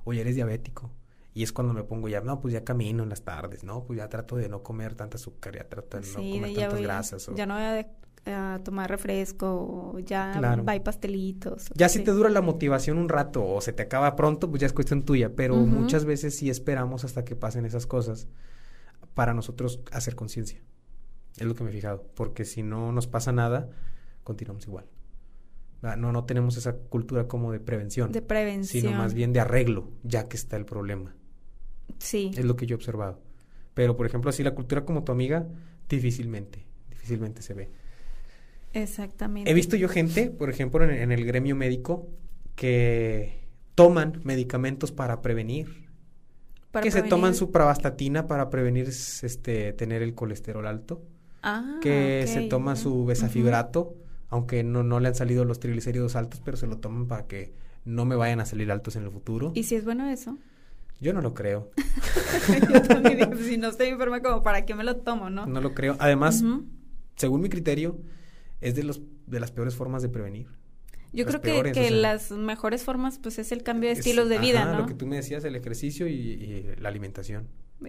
o 0.03 0.13
ya 0.13 0.21
eres 0.21 0.35
diabético. 0.35 0.91
Y 1.33 1.43
es 1.43 1.51
cuando 1.53 1.73
me 1.73 1.83
pongo 1.83 2.09
ya, 2.09 2.19
no, 2.21 2.41
pues 2.41 2.53
ya 2.53 2.63
camino 2.63 3.03
en 3.03 3.09
las 3.09 3.23
tardes, 3.23 3.63
no, 3.63 3.83
pues 3.85 3.97
ya 3.97 4.09
trato 4.09 4.35
de 4.35 4.49
no 4.49 4.63
comer 4.63 4.95
tanta 4.95 5.15
azúcar, 5.15 5.55
ya 5.55 5.63
trato 5.69 5.97
de 5.99 6.07
no 6.07 6.13
comer 6.15 6.53
tantas 6.53 6.73
voy, 6.73 6.83
grasas. 6.83 7.29
o- 7.29 7.35
ya 7.35 7.45
no 7.45 7.53
voy 7.55 7.63
a, 7.63 7.87
a 8.25 8.59
tomar 8.63 8.89
refresco, 8.89 9.47
o 9.93 9.99
ya 9.99 10.33
Claro. 10.37 10.63
va 10.63 10.75
y 10.75 10.79
pastelitos. 10.79 11.71
Ya 11.75 11.89
si 11.89 11.99
sí. 11.99 12.05
te 12.05 12.11
dura 12.11 12.29
la 12.29 12.41
motivación 12.41 12.97
un 12.97 13.09
rato 13.09 13.43
o 13.45 13.61
se 13.61 13.73
te 13.73 13.81
acaba 13.83 14.15
pronto, 14.15 14.49
pues 14.49 14.61
ya 14.61 14.67
es 14.67 14.73
cuestión 14.73 15.03
tuya, 15.03 15.35
pero 15.35 15.55
Ujú. 15.55 15.65
muchas 15.67 16.05
veces 16.05 16.35
sí 16.37 16.49
esperamos 16.49 17.03
hasta 17.03 17.25
que 17.25 17.35
pasen 17.35 17.65
esas 17.65 17.87
cosas 17.87 18.27
para 19.13 19.33
nosotros 19.33 19.81
hacer 19.91 20.15
conciencia. 20.15 20.61
Es 21.37 21.45
lo 21.47 21.55
que 21.55 21.63
me 21.63 21.69
he 21.69 21.73
fijado, 21.73 22.05
porque 22.15 22.45
si 22.45 22.61
no 22.61 22.91
nos 22.91 23.07
pasa 23.07 23.31
nada, 23.31 23.69
continuamos 24.23 24.67
igual. 24.67 24.85
Ah, 25.81 25.95
No, 25.95 26.11
no 26.11 26.25
tenemos 26.25 26.57
esa 26.57 26.73
cultura 26.77 27.27
como 27.27 27.51
de 27.51 27.59
prevención, 27.59 28.11
De 28.11 28.21
prevención. 28.21 28.83
sino 28.83 28.95
más 28.95 29.13
bien 29.15 29.33
de 29.33 29.39
arreglo, 29.39 29.89
ya 30.03 30.27
que 30.27 30.37
está 30.37 30.57
el 30.57 30.65
problema. 30.65 31.15
Sí. 31.97 32.31
Es 32.37 32.45
lo 32.45 32.55
que 32.55 32.67
yo 32.67 32.75
he 32.75 32.77
observado. 32.77 33.19
Pero, 33.73 33.97
por 33.97 34.05
ejemplo, 34.05 34.29
así 34.29 34.43
la 34.43 34.53
cultura 34.53 34.85
como 34.85 35.03
tu 35.03 35.11
amiga, 35.11 35.47
difícilmente, 35.89 36.67
difícilmente 36.89 37.41
se 37.41 37.53
ve. 37.55 37.71
Exactamente. 38.73 39.49
He 39.49 39.53
visto 39.53 39.75
yo 39.75 39.89
gente, 39.89 40.29
por 40.29 40.49
ejemplo, 40.49 40.83
en, 40.83 40.91
en 40.91 41.11
el 41.11 41.25
gremio 41.25 41.55
médico, 41.55 42.07
que 42.55 43.41
toman 43.75 44.21
medicamentos 44.23 44.91
para 44.91 45.21
prevenir. 45.21 45.89
Para 46.71 46.83
que 46.83 46.91
se 46.91 47.01
toman 47.01 47.35
su 47.35 47.51
pravastatina 47.51 48.27
para 48.27 48.49
prevenir 48.49 48.87
este, 48.87 49.73
tener 49.73 50.01
el 50.01 50.13
colesterol 50.13 50.65
alto. 50.65 51.01
Ah, 51.43 51.79
que 51.81 52.25
se 52.27 52.41
toma 52.41 52.75
su 52.75 53.03
besafibrato, 53.03 53.95
aunque 54.29 54.63
no, 54.63 54.83
no 54.83 54.99
le 54.99 55.07
han 55.07 55.15
salido 55.15 55.43
los 55.43 55.59
triglicéridos 55.59 56.15
altos, 56.15 56.39
pero 56.45 56.55
se 56.55 56.67
lo 56.67 56.77
toman 56.77 57.07
para 57.07 57.25
que 57.25 57.51
no 57.83 58.05
me 58.05 58.15
vayan 58.15 58.39
a 58.39 58.45
salir 58.45 58.71
altos 58.71 58.95
en 58.95 59.03
el 59.03 59.11
futuro. 59.11 59.51
¿Y 59.55 59.63
si 59.63 59.75
es 59.75 59.83
bueno 59.83 60.07
eso? 60.07 60.37
Yo 60.99 61.13
no 61.13 61.21
lo 61.21 61.33
creo. 61.33 61.71
Yo 62.71 62.81
también 62.83 63.17
digo, 63.17 63.35
si 63.35 63.57
no 63.57 63.69
estoy 63.69 63.87
enferma, 63.87 64.21
como 64.21 64.43
para 64.43 64.65
qué 64.65 64.75
me 64.75 64.83
lo 64.83 64.97
tomo, 64.97 65.31
¿no? 65.31 65.47
No 65.47 65.59
lo 65.59 65.73
creo. 65.73 65.95
Además, 65.97 66.43
según 67.15 67.41
mi 67.41 67.49
criterio, 67.49 67.97
es 68.61 68.75
de 68.75 68.83
los 68.83 69.01
de 69.27 69.39
las 69.39 69.51
peores 69.51 69.75
formas 69.75 70.01
de 70.01 70.09
prevenir. 70.09 70.47
Yo 71.13 71.25
las 71.25 71.31
creo 71.33 71.41
que, 71.41 71.51
peores, 71.51 71.71
o 71.71 71.81
que 71.81 71.87
sea, 71.89 71.97
las 71.97 72.31
mejores 72.31 72.83
formas, 72.83 73.19
pues, 73.19 73.37
es 73.37 73.51
el 73.51 73.63
cambio 73.63 73.89
de 73.89 73.93
Es- 73.93 73.99
estilos 73.99 74.29
de 74.29 74.37
vida, 74.39 74.61
ajá, 74.63 74.71
¿no? 74.73 74.79
Lo 74.79 74.85
que 74.85 74.93
tú 74.93 75.05
me 75.05 75.17
decías, 75.17 75.43
el 75.43 75.55
ejercicio 75.57 76.07
y, 76.07 76.13
y 76.13 76.75
la 76.79 76.87
alimentación. 76.89 77.47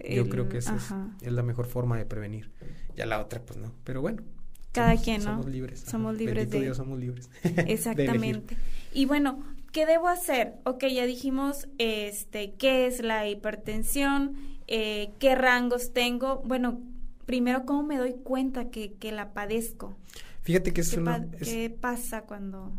Yo 0.09 0.27
creo 0.27 0.49
que 0.49 0.57
esa 0.57 0.75
es, 0.75 0.91
es 1.21 1.31
la 1.31 1.43
mejor 1.43 1.67
forma 1.67 1.97
de 1.97 2.05
prevenir. 2.05 2.51
Ya 2.97 3.05
la 3.05 3.21
otra, 3.21 3.41
pues 3.45 3.57
no. 3.59 3.71
Pero 3.83 4.01
bueno. 4.01 4.23
Cada 4.71 4.93
somos- 4.93 5.03
quien, 5.03 5.17
¿no? 5.23 5.29
Somos 5.37 5.45
libres. 5.45 5.81
ajá. 5.83 5.91
Somos 5.91 6.17
libres 6.17 6.35
Bendito 6.35 6.57
de- 6.57 6.63
Dios, 6.63 6.77
somos 6.77 6.99
libres. 6.99 7.29
de. 7.43 7.61
Exactamente. 7.71 8.57
Y 8.91 9.05
bueno, 9.05 9.43
¿qué 9.71 9.85
debo 9.85 10.07
hacer? 10.07 10.55
Ok, 10.65 10.85
ya 10.87 11.05
dijimos, 11.05 11.67
este, 11.77 12.55
¿qué 12.55 12.87
es 12.87 13.01
la 13.03 13.27
hipertensión? 13.29 14.35
Eh, 14.67 15.11
¿Qué 15.19 15.35
rangos 15.35 15.93
tengo? 15.93 16.41
Bueno, 16.45 16.81
primero, 17.25 17.65
¿cómo 17.65 17.83
me 17.83 17.97
doy 17.97 18.15
cuenta 18.23 18.69
que, 18.69 18.93
que 18.93 19.11
la 19.11 19.33
padezco? 19.33 19.95
Fíjate 20.43 20.71
que 20.73 20.81
es 20.81 20.91
¿Qué, 20.91 20.99
una... 20.99 21.17
pa- 21.17 21.37
qué 21.37 21.69
pasa 21.69 22.21
cuando...? 22.23 22.73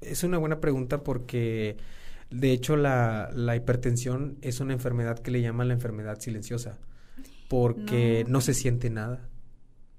Es 0.00 0.24
una 0.24 0.38
buena 0.38 0.60
pregunta 0.60 1.02
porque, 1.04 1.76
de 2.30 2.52
hecho, 2.52 2.76
la, 2.76 3.30
la 3.34 3.54
hipertensión 3.56 4.38
es 4.40 4.60
una 4.60 4.72
enfermedad 4.72 5.18
que 5.18 5.30
le 5.30 5.42
llaman 5.42 5.68
la 5.68 5.74
enfermedad 5.74 6.18
silenciosa, 6.20 6.78
porque 7.48 8.24
no. 8.26 8.34
No. 8.34 8.40
se 8.40 8.54
siente 8.54 8.90
nada. 8.90 9.28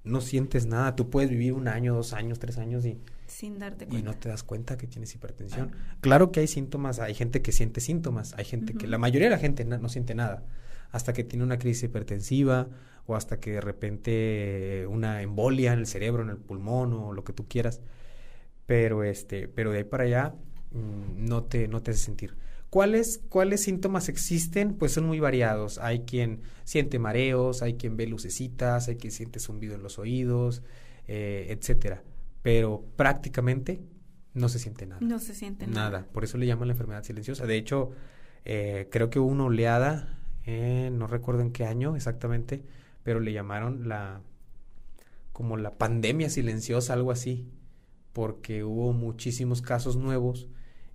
No 0.03 0.19
sientes 0.21 0.65
nada. 0.65 0.95
Tú 0.95 1.09
puedes 1.11 1.29
vivir 1.29 1.53
un 1.53 1.67
año, 1.67 1.93
dos 1.93 2.13
años, 2.13 2.39
tres 2.39 2.57
años 2.57 2.83
y, 2.85 2.99
Sin 3.27 3.59
darte 3.59 3.85
y 3.85 3.87
cuenta. 3.89 4.11
no 4.11 4.17
te 4.17 4.29
das 4.29 4.41
cuenta 4.43 4.75
que 4.77 4.87
tienes 4.87 5.13
hipertensión. 5.13 5.71
Claro 5.99 6.31
que 6.31 6.39
hay 6.39 6.47
síntomas, 6.47 6.97
hay 6.99 7.13
gente 7.13 7.43
que 7.43 7.51
siente 7.51 7.81
síntomas, 7.81 8.33
hay 8.37 8.45
gente 8.45 8.73
que, 8.73 8.87
la 8.87 8.97
mayoría 8.97 9.27
de 9.29 9.35
la 9.35 9.39
gente 9.39 9.63
na- 9.65 9.77
no 9.77 9.89
siente 9.89 10.15
nada, 10.15 10.43
hasta 10.91 11.13
que 11.13 11.23
tiene 11.23 11.43
una 11.45 11.59
crisis 11.59 11.83
hipertensiva 11.83 12.67
o 13.05 13.15
hasta 13.15 13.39
que 13.39 13.51
de 13.51 13.61
repente 13.61 14.81
eh, 14.81 14.87
una 14.87 15.21
embolia 15.21 15.73
en 15.73 15.79
el 15.79 15.87
cerebro, 15.87 16.23
en 16.23 16.29
el 16.29 16.37
pulmón 16.37 16.93
o 16.93 17.13
lo 17.13 17.23
que 17.23 17.33
tú 17.33 17.47
quieras. 17.47 17.81
Pero 18.65 19.03
este, 19.03 19.47
pero 19.47 19.71
de 19.71 19.79
ahí 19.79 19.83
para 19.83 20.03
allá 20.03 20.35
mm, 20.71 21.25
no 21.27 21.43
te, 21.43 21.67
no 21.67 21.81
te 21.81 21.91
hace 21.91 21.99
sentir. 21.99 22.35
¿Cuáles, 22.71 23.19
¿Cuáles 23.27 23.61
síntomas 23.63 24.07
existen? 24.07 24.75
Pues 24.75 24.93
son 24.93 25.05
muy 25.05 25.19
variados. 25.19 25.77
Hay 25.77 26.01
quien 26.05 26.41
siente 26.63 26.99
mareos, 26.99 27.61
hay 27.61 27.73
quien 27.73 27.97
ve 27.97 28.07
lucecitas, 28.07 28.87
hay 28.87 28.95
quien 28.95 29.11
siente 29.11 29.41
zumbido 29.41 29.75
en 29.75 29.83
los 29.83 29.99
oídos, 29.99 30.63
eh, 31.05 31.47
etcétera. 31.49 32.01
Pero 32.41 32.85
prácticamente 32.95 33.81
no 34.33 34.47
se 34.47 34.57
siente 34.57 34.85
nada. 34.85 35.01
No 35.01 35.19
se 35.19 35.35
siente 35.35 35.67
nada. 35.67 35.89
Nada. 35.89 36.07
Por 36.13 36.23
eso 36.23 36.37
le 36.37 36.45
llaman 36.45 36.69
la 36.69 36.73
enfermedad 36.73 37.03
silenciosa. 37.03 37.45
De 37.45 37.57
hecho, 37.57 37.91
eh, 38.45 38.87
creo 38.89 39.09
que 39.09 39.19
hubo 39.19 39.29
una 39.29 39.45
oleada, 39.45 40.17
eh, 40.45 40.89
no 40.93 41.07
recuerdo 41.07 41.41
en 41.41 41.51
qué 41.51 41.65
año 41.65 41.97
exactamente, 41.97 42.63
pero 43.03 43.19
le 43.19 43.33
llamaron 43.33 43.87
la 43.87 44.21
como 45.33 45.57
la 45.57 45.77
pandemia 45.77 46.29
silenciosa, 46.29 46.93
algo 46.93 47.11
así, 47.11 47.47
porque 48.13 48.63
hubo 48.63 48.93
muchísimos 48.93 49.61
casos 49.61 49.95
nuevos 49.97 50.47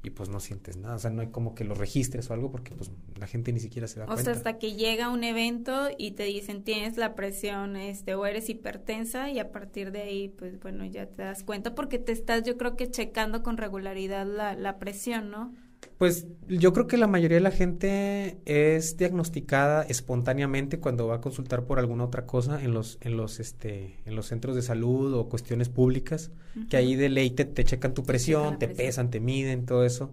y 0.03 0.11
pues 0.11 0.29
no 0.29 0.39
sientes 0.39 0.77
nada, 0.77 0.95
o 0.95 0.99
sea, 1.01 1.11
no 1.11 1.23
hay 1.23 1.29
como 1.31 1.55
que 1.57 1.65
los 1.65 1.79
registres 1.79 2.31
o 2.31 2.35
algo 2.35 2.51
porque 2.53 2.73
pues 2.73 2.93
la 3.19 3.27
gente 3.27 3.53
ni 3.53 3.59
siquiera 3.59 3.89
se 3.89 3.99
da 3.99 4.05
O 4.05 4.09
cuenta. 4.09 4.23
sea, 4.25 4.35
hasta 4.35 4.59
que 4.59 4.75
llega 4.77 5.09
un 5.09 5.25
evento 5.25 5.89
y 5.99 6.13
te 6.13 6.23
dicen 6.25 6.63
tienes 6.63 6.97
la 6.97 7.17
presión 7.17 7.77
este 7.77 8.15
o 8.15 8.25
eres 8.25 8.49
hipertensa 8.49 9.31
y 9.31 9.41
a 9.41 9.51
partir 9.51 9.91
de 9.91 10.03
ahí 10.03 10.29
pues 10.29 10.61
bueno 10.61 10.85
ya 10.85 11.07
te 11.07 11.23
das 11.23 11.43
cuenta 11.43 11.75
porque 11.75 11.99
te 11.99 12.13
estás 12.13 12.45
yo 12.45 12.57
creo 12.57 12.77
que 12.77 12.89
checando 12.89 13.43
con 13.43 13.57
regularidad 13.57 14.27
la, 14.27 14.55
la 14.55 14.79
presión, 14.79 15.31
¿no? 15.31 15.53
Pues 15.99 16.27
yo 16.47 16.73
creo 16.75 16.87
que 16.87 16.99
la 16.99 17.07
mayoría 17.07 17.39
de 17.39 17.43
la 17.43 17.51
gente 17.51 18.39
es 18.45 18.99
diagnosticada 18.99 19.83
espontáneamente 19.83 20.79
cuando 20.79 21.07
va 21.07 21.17
a 21.17 21.21
consultar 21.23 21.65
por 21.65 21.79
alguna 21.79 22.05
otra 22.05 22.27
cosa 22.27 22.63
en 22.63 22.75
los 22.75 22.99
en 23.01 23.17
los 23.17 23.41
este 23.41 23.97
en 24.05 24.15
los 24.15 24.27
centros 24.27 24.55
de 24.57 24.63
salud 24.63 25.15
o 25.15 25.29
cuestiones 25.29 25.71
públicas, 25.71 26.31
que 26.69 26.77
ahí 26.77 26.97
de 26.97 27.09
ley 27.09 27.31
te, 27.31 27.47
te 27.47 27.65
checan 27.65 27.95
tu 27.95 28.03
presión, 28.05 28.59
te 28.59 28.69
pesan, 28.69 29.11
te 29.11 29.21
miden, 29.21 29.65
todo 29.65 29.85
eso, 29.85 30.13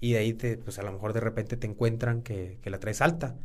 y 0.00 0.12
de 0.12 0.18
ahí 0.18 0.34
te 0.34 0.58
pues 0.58 0.78
a 0.78 0.82
lo 0.82 0.92
mejor 0.92 1.14
de 1.14 1.20
repente 1.20 1.56
te 1.56 1.66
encuentran 1.66 2.22
que, 2.22 2.58
que 2.62 2.70
la 2.70 2.78
traes 2.78 3.00
alta. 3.00 3.36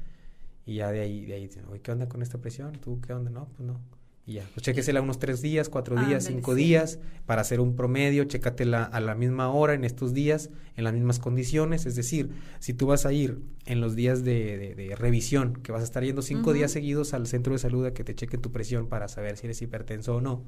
Y 0.65 0.75
ya 0.75 0.91
de 0.91 0.99
ahí, 1.01 1.25
de 1.25 1.35
ahí, 1.35 1.47
dicen, 1.47 1.65
oye, 1.69 1.81
¿qué 1.81 1.91
onda 1.93 2.09
con 2.09 2.21
esta 2.21 2.39
presión? 2.39 2.73
¿Tú 2.79 2.99
qué 3.01 3.13
onda? 3.13 3.31
No, 3.31 3.47
pues 3.55 3.65
no. 3.67 3.79
Y 4.27 4.33
ya, 4.33 4.43
pues 4.53 4.61
chéquesela 4.65 5.01
unos 5.01 5.19
tres 5.19 5.41
días, 5.41 5.69
cuatro 5.69 5.95
días, 6.05 6.25
cinco 6.25 6.53
sí. 6.53 6.61
días, 6.63 6.99
para 7.25 7.41
hacer 7.41 7.61
un 7.61 7.77
promedio, 7.77 8.25
chécatela 8.25 8.83
a 8.83 8.99
la 8.99 9.15
misma 9.15 9.49
hora 9.49 9.73
en 9.73 9.85
estos 9.85 10.13
días, 10.13 10.49
en 10.75 10.83
las 10.83 10.93
mismas 10.93 11.17
condiciones. 11.19 11.85
Es 11.85 11.95
decir, 11.95 12.29
si 12.59 12.73
tú 12.73 12.87
vas 12.87 13.05
a 13.05 13.13
ir 13.13 13.39
en 13.65 13.79
los 13.79 13.95
días 13.95 14.25
de, 14.25 14.57
de- 14.57 14.75
de 14.75 14.95
revisión, 14.97 15.53
que 15.63 15.71
vas 15.71 15.81
a 15.81 15.85
estar 15.85 16.03
yendo 16.03 16.21
cinco 16.21 16.51
días 16.51 16.71
seguidos 16.71 17.13
al 17.13 17.25
centro 17.25 17.53
de 17.53 17.59
salud 17.59 17.85
a 17.85 17.93
que 17.93 18.03
te 18.03 18.15
chequen 18.15 18.41
tu 18.41 18.51
presión 18.51 18.87
para 18.89 19.07
saber 19.07 19.37
si 19.37 19.45
eres 19.47 19.61
hipertenso 19.61 20.17
o 20.17 20.21
no, 20.21 20.43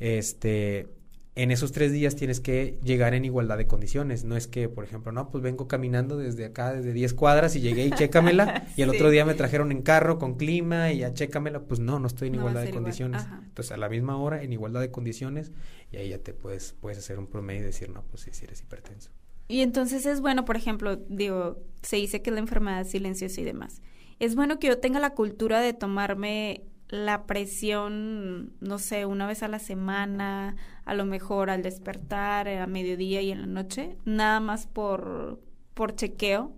este, 0.00 0.88
en 1.36 1.50
esos 1.50 1.72
tres 1.72 1.90
días 1.90 2.14
tienes 2.14 2.40
que 2.40 2.78
llegar 2.84 3.12
en 3.12 3.24
igualdad 3.24 3.58
de 3.58 3.66
condiciones. 3.66 4.24
No 4.24 4.36
es 4.36 4.46
que, 4.46 4.68
por 4.68 4.84
ejemplo, 4.84 5.10
no, 5.10 5.30
pues 5.30 5.42
vengo 5.42 5.66
caminando 5.66 6.16
desde 6.16 6.44
acá, 6.44 6.72
desde 6.72 6.92
10 6.92 7.14
cuadras 7.14 7.56
y 7.56 7.60
llegué 7.60 7.86
y 7.86 7.90
chécamela. 7.92 8.66
y 8.76 8.82
el 8.82 8.90
otro 8.90 9.10
día 9.10 9.24
me 9.24 9.34
trajeron 9.34 9.72
en 9.72 9.82
carro 9.82 10.18
con 10.18 10.34
clima 10.34 10.92
y 10.92 10.98
ya 10.98 11.12
chécamela. 11.12 11.62
Pues 11.62 11.80
no, 11.80 11.98
no 11.98 12.06
estoy 12.06 12.28
en 12.28 12.34
No 12.34 12.40
igualdad 12.40 12.60
de 12.62 12.68
igual, 12.68 12.82
condiciones. 12.82 13.26
Entonces, 13.46 13.72
a 13.72 13.76
la 13.76 13.88
misma 13.88 14.16
hora, 14.16 14.42
en 14.42 14.52
igualdad 14.52 14.80
de 14.80 14.92
condiciones, 14.92 15.50
y 15.90 15.96
ahí 15.96 16.10
ya 16.10 16.18
te 16.18 16.34
puedes, 16.34 16.74
puedes 16.80 16.98
hacer 16.98 17.18
un 17.18 17.26
promedio 17.26 17.62
y 17.62 17.64
decir, 17.64 17.90
no, 17.90 18.04
pues 18.04 18.22
sí, 18.22 18.30
sí 18.32 18.44
eres 18.44 18.60
hipertenso. 18.60 19.10
Y 19.48 19.60
entonces 19.60 20.06
es 20.06 20.20
bueno, 20.20 20.44
por 20.44 20.56
ejemplo, 20.56 20.96
digo, 20.96 21.58
se 21.82 21.96
dice 21.96 22.22
que 22.22 22.30
es 22.30 22.34
la 22.34 22.40
enfermedad 22.40 22.86
silenciosa 22.86 23.40
y 23.40 23.44
demás. 23.44 23.82
Es 24.20 24.36
bueno 24.36 24.60
que 24.60 24.68
yo 24.68 24.78
tenga 24.78 25.00
la 25.00 25.10
cultura 25.10 25.60
de 25.60 25.72
tomarme 25.72 26.62
la 26.88 27.26
presión, 27.26 28.52
no 28.60 28.78
sé, 28.78 29.04
una 29.04 29.26
vez 29.26 29.42
a 29.42 29.48
la 29.48 29.58
semana, 29.58 30.56
a 30.84 30.94
lo 30.94 31.04
mejor 31.04 31.50
al 31.50 31.62
despertar, 31.62 32.48
a 32.48 32.66
mediodía 32.66 33.22
y 33.22 33.30
en 33.30 33.40
la 33.40 33.46
noche, 33.46 33.96
nada 34.04 34.40
más 34.40 34.66
por, 34.66 35.40
por 35.74 35.94
chequeo. 35.94 36.52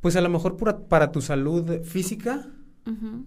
Pues 0.00 0.16
a 0.16 0.20
lo 0.20 0.28
mejor 0.28 0.56
para, 0.56 0.78
para 0.86 1.10
tu 1.12 1.20
salud 1.20 1.82
física, 1.82 2.46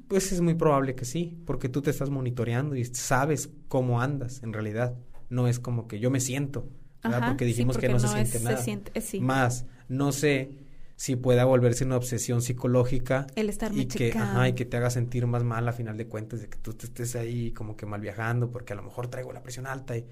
pues 0.07 0.31
es 0.31 0.41
muy 0.41 0.55
probable 0.55 0.95
que 0.95 1.05
sí, 1.05 1.37
porque 1.45 1.69
tú 1.69 1.81
te 1.83 1.91
estás 1.91 2.09
monitoreando 2.09 2.75
y 2.75 2.85
sabes 2.85 3.51
cómo 3.67 4.01
andas 4.01 4.41
en 4.41 4.53
realidad. 4.53 4.95
No 5.29 5.47
es 5.47 5.59
como 5.59 5.87
que 5.87 5.99
yo 5.99 6.09
me 6.09 6.19
siento, 6.19 6.67
porque 7.01 7.45
sí, 7.45 7.51
dijimos 7.51 7.77
que 7.77 7.89
no, 7.89 7.99
se 7.99 8.07
siente 8.07 8.37
es- 8.37 8.43
se 8.43 8.43
nada. 8.43 8.57
siente- 8.57 8.91
eh, 8.95 9.01
sí. 9.01 9.19
Más, 9.21 9.65
no 9.87 10.11
sé 10.11 10.57
si 11.01 11.15
pueda 11.15 11.45
volverse 11.45 11.83
una 11.83 11.97
obsesión 11.97 12.43
psicológica 12.43 13.25
El 13.35 13.49
estarme 13.49 13.81
y 13.81 13.85
que, 13.87 14.11
ajá, 14.11 14.47
y 14.49 14.53
que 14.53 14.65
te 14.65 14.77
haga 14.77 14.91
sentir 14.91 15.25
más 15.25 15.43
mal 15.43 15.67
a 15.67 15.73
final 15.73 15.97
de 15.97 16.05
cuentas 16.05 16.41
de 16.41 16.47
que 16.47 16.59
tú 16.59 16.73
te 16.75 16.85
estés 16.85 17.15
ahí 17.15 17.51
como 17.53 17.75
que 17.75 17.87
mal 17.87 18.01
viajando 18.01 18.51
porque 18.51 18.73
a 18.73 18.75
lo 18.75 18.83
mejor 18.83 19.07
traigo 19.07 19.33
la 19.33 19.41
presión 19.41 19.65
alta 19.65 19.97
y 19.97 20.05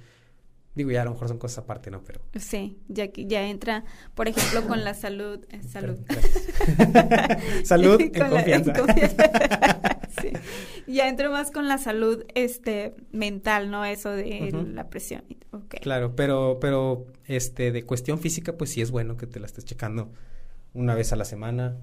digo 0.74 0.90
ya 0.90 1.04
a 1.04 1.06
lo 1.06 1.12
mejor 1.12 1.28
son 1.28 1.38
cosas 1.38 1.60
aparte, 1.60 1.92
¿no? 1.92 2.02
Pero 2.04 2.22
Sí, 2.40 2.80
ya 2.88 3.10
que 3.12 3.28
ya 3.28 3.48
entra, 3.48 3.84
por 4.16 4.28
ejemplo, 4.30 4.68
con 4.68 4.84
la 4.84 4.96
salud, 4.96 5.46
eh, 5.52 5.62
salud. 5.62 6.00
Salud 7.64 8.02
en 8.02 8.10
Con 8.10 8.22
la- 8.22 8.30
confianza. 8.30 8.74
confianza. 8.74 9.26
Sí. 10.22 10.32
Ya 10.88 11.08
entro 11.08 11.30
más 11.32 11.52
con 11.52 11.68
la 11.68 11.78
salud 11.78 12.26
este 12.34 12.96
mental, 13.12 13.70
¿no? 13.70 13.86
Eso 13.86 14.10
de 14.10 14.52
la 14.74 14.90
presión. 14.90 15.24
Ok. 15.52 15.76
Claro, 15.82 16.16
pero, 16.16 16.58
pero, 16.60 17.06
este, 17.28 17.72
de 17.72 17.84
cuestión 17.84 18.18
física, 18.20 18.58
pues 18.58 18.72
sí 18.72 18.82
es 18.82 18.90
bueno 18.90 19.16
que 19.18 19.28
te 19.28 19.40
la 19.40 19.46
estés 19.46 19.66
checando 19.66 20.12
una 20.74 20.96
vez 20.96 21.12
a 21.14 21.16
la 21.16 21.26
semana 21.26 21.78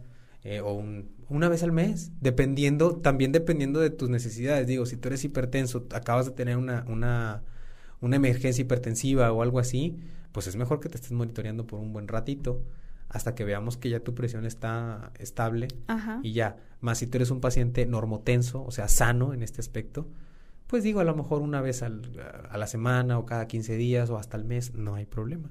eh, 0.44 0.60
o 0.60 0.72
un- 0.74 1.10
una 1.28 1.48
vez 1.48 1.62
al 1.64 1.72
mes, 1.72 2.12
dependiendo, 2.20 2.96
también 2.98 3.32
dependiendo 3.32 3.80
de 3.80 3.90
tus 3.90 4.08
necesidades. 4.08 4.66
Digo, 4.68 4.86
si 4.86 4.96
tú 4.96 5.08
eres 5.08 5.24
hipertenso, 5.24 5.86
acabas 5.92 6.26
de 6.26 6.32
tener 6.32 6.56
una, 6.56 6.84
una, 6.88 7.42
una 8.00 8.14
emergencia 8.16 8.62
hipertensiva 8.62 9.32
o 9.32 9.42
algo 9.42 9.58
así, 9.58 9.98
pues 10.30 10.46
es 10.46 10.54
mejor 10.54 10.78
que 10.78 10.88
te 10.88 10.96
estés 10.98 11.10
monitoreando 11.12 11.66
por 11.66 11.80
un 11.80 11.92
buen 11.92 12.06
ratito 12.06 12.62
hasta 13.08 13.34
que 13.34 13.44
veamos 13.44 13.76
que 13.76 13.88
ya 13.90 14.00
tu 14.00 14.14
presión 14.14 14.46
está 14.46 15.10
estable 15.18 15.66
Ajá. 15.88 16.20
y 16.22 16.32
ya. 16.32 16.58
Más 16.80 16.98
si 16.98 17.06
tú 17.08 17.18
eres 17.18 17.30
un 17.32 17.40
paciente 17.40 17.84
normotenso, 17.86 18.62
o 18.64 18.70
sea, 18.70 18.86
sano 18.86 19.32
en 19.34 19.42
este 19.42 19.60
aspecto, 19.60 20.06
pues 20.68 20.84
digo, 20.84 21.00
a 21.00 21.04
lo 21.04 21.16
mejor 21.16 21.42
una 21.42 21.60
vez 21.60 21.82
al- 21.82 22.02
a 22.50 22.56
la 22.58 22.66
semana 22.68 23.18
o 23.18 23.26
cada 23.26 23.48
15 23.48 23.76
días 23.76 24.10
o 24.10 24.18
hasta 24.18 24.36
el 24.36 24.44
mes, 24.44 24.74
no 24.74 24.94
hay 24.94 25.06
problema, 25.06 25.50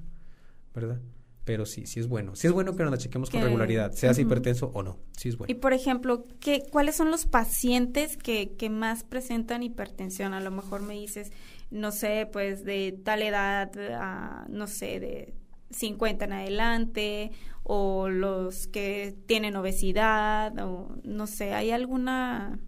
¿verdad? 0.74 1.00
Pero 1.46 1.64
sí, 1.64 1.86
sí 1.86 2.00
es 2.00 2.08
bueno. 2.08 2.34
Sí 2.34 2.48
es 2.48 2.52
bueno 2.52 2.74
que 2.74 2.82
nos 2.82 2.90
la 2.90 2.98
chequemos 2.98 3.30
con 3.30 3.40
regularidad, 3.40 3.92
seas 3.92 4.18
Ujú. 4.18 4.26
hipertenso 4.26 4.72
o 4.74 4.82
no. 4.82 4.98
Sí 5.16 5.28
es 5.28 5.38
bueno. 5.38 5.48
Y 5.48 5.54
por 5.54 5.72
ejemplo, 5.72 6.24
¿qué, 6.40 6.64
¿cuáles 6.72 6.96
son 6.96 7.12
los 7.12 7.24
pacientes 7.24 8.16
que, 8.16 8.56
que 8.56 8.68
más 8.68 9.04
presentan 9.04 9.62
hipertensión? 9.62 10.34
A 10.34 10.40
lo 10.40 10.50
mejor 10.50 10.82
me 10.82 10.94
dices, 10.94 11.30
no 11.70 11.92
sé, 11.92 12.28
pues 12.32 12.64
de 12.64 12.98
tal 13.04 13.22
edad, 13.22 13.70
a, 13.94 14.44
no 14.48 14.66
sé, 14.66 14.98
de 14.98 15.34
50 15.70 16.24
en 16.24 16.32
adelante, 16.32 17.30
o 17.62 18.08
los 18.08 18.66
que 18.66 19.16
tienen 19.26 19.54
obesidad, 19.54 20.52
o 20.58 20.96
no 21.04 21.28
sé, 21.28 21.54
¿hay 21.54 21.70
alguna...? 21.70 22.58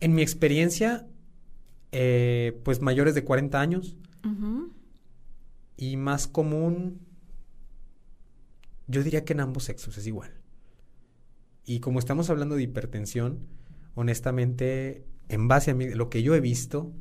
En 0.00 0.14
mi 0.14 0.20
experiencia, 0.20 1.06
eh, 1.92 2.60
pues 2.62 2.82
mayores 2.82 3.14
de 3.14 3.24
40 3.24 3.58
años 3.58 3.96
y 5.78 5.96
más 5.96 6.26
común, 6.26 7.00
yo 8.90 9.02
diría 9.02 9.24
que 9.24 9.32
en 9.32 9.40
ambos 9.40 9.64
sexos 9.64 9.96
es 9.98 10.06
igual. 10.06 10.32
Y 11.64 11.80
como 11.80 11.98
estamos 11.98 12.30
hablando 12.30 12.56
de 12.56 12.62
hipertensión, 12.62 13.46
honestamente, 13.94 15.04
en 15.28 15.46
base 15.48 15.70
a 15.70 15.74
mí- 15.74 15.90
lo 15.94 16.10
que 16.10 16.22
yo 16.22 16.34
he 16.34 16.40
visto, 16.40 16.92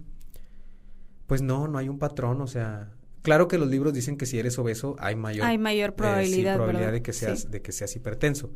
pues 1.27 1.41
no, 1.41 1.67
no 1.67 1.77
hay 1.77 1.89
un 1.89 1.99
patrón, 1.99 2.41
o 2.41 2.47
sea, 2.47 2.91
claro 3.21 3.47
que 3.47 3.57
los 3.57 3.69
libros 3.69 3.93
dicen 3.93 4.17
que 4.17 4.25
si 4.25 4.39
eres 4.39 4.57
obeso 4.59 4.95
hay 4.99 5.15
mayor, 5.15 5.45
Hay 5.45 5.57
mayor 5.57 5.89
eh, 5.89 5.93
sí, 5.93 5.97
probabilidad, 6.43 6.91
de 6.91 7.01
que 7.01 7.13
seas, 7.13 7.41
Sí. 7.41 7.47
de 7.49 7.61
que 7.61 7.71
seas 7.71 7.95
hipertenso. 7.95 8.51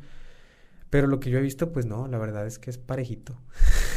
Pero 0.89 1.07
lo 1.07 1.19
que 1.19 1.31
yo 1.31 1.39
he 1.39 1.41
visto, 1.41 1.71
pues 1.71 1.87
no, 1.87 2.07
la 2.07 2.19
verdad 2.19 2.45
es 2.45 2.59
que 2.59 2.69
es 2.69 2.77
parejito. 2.77 3.41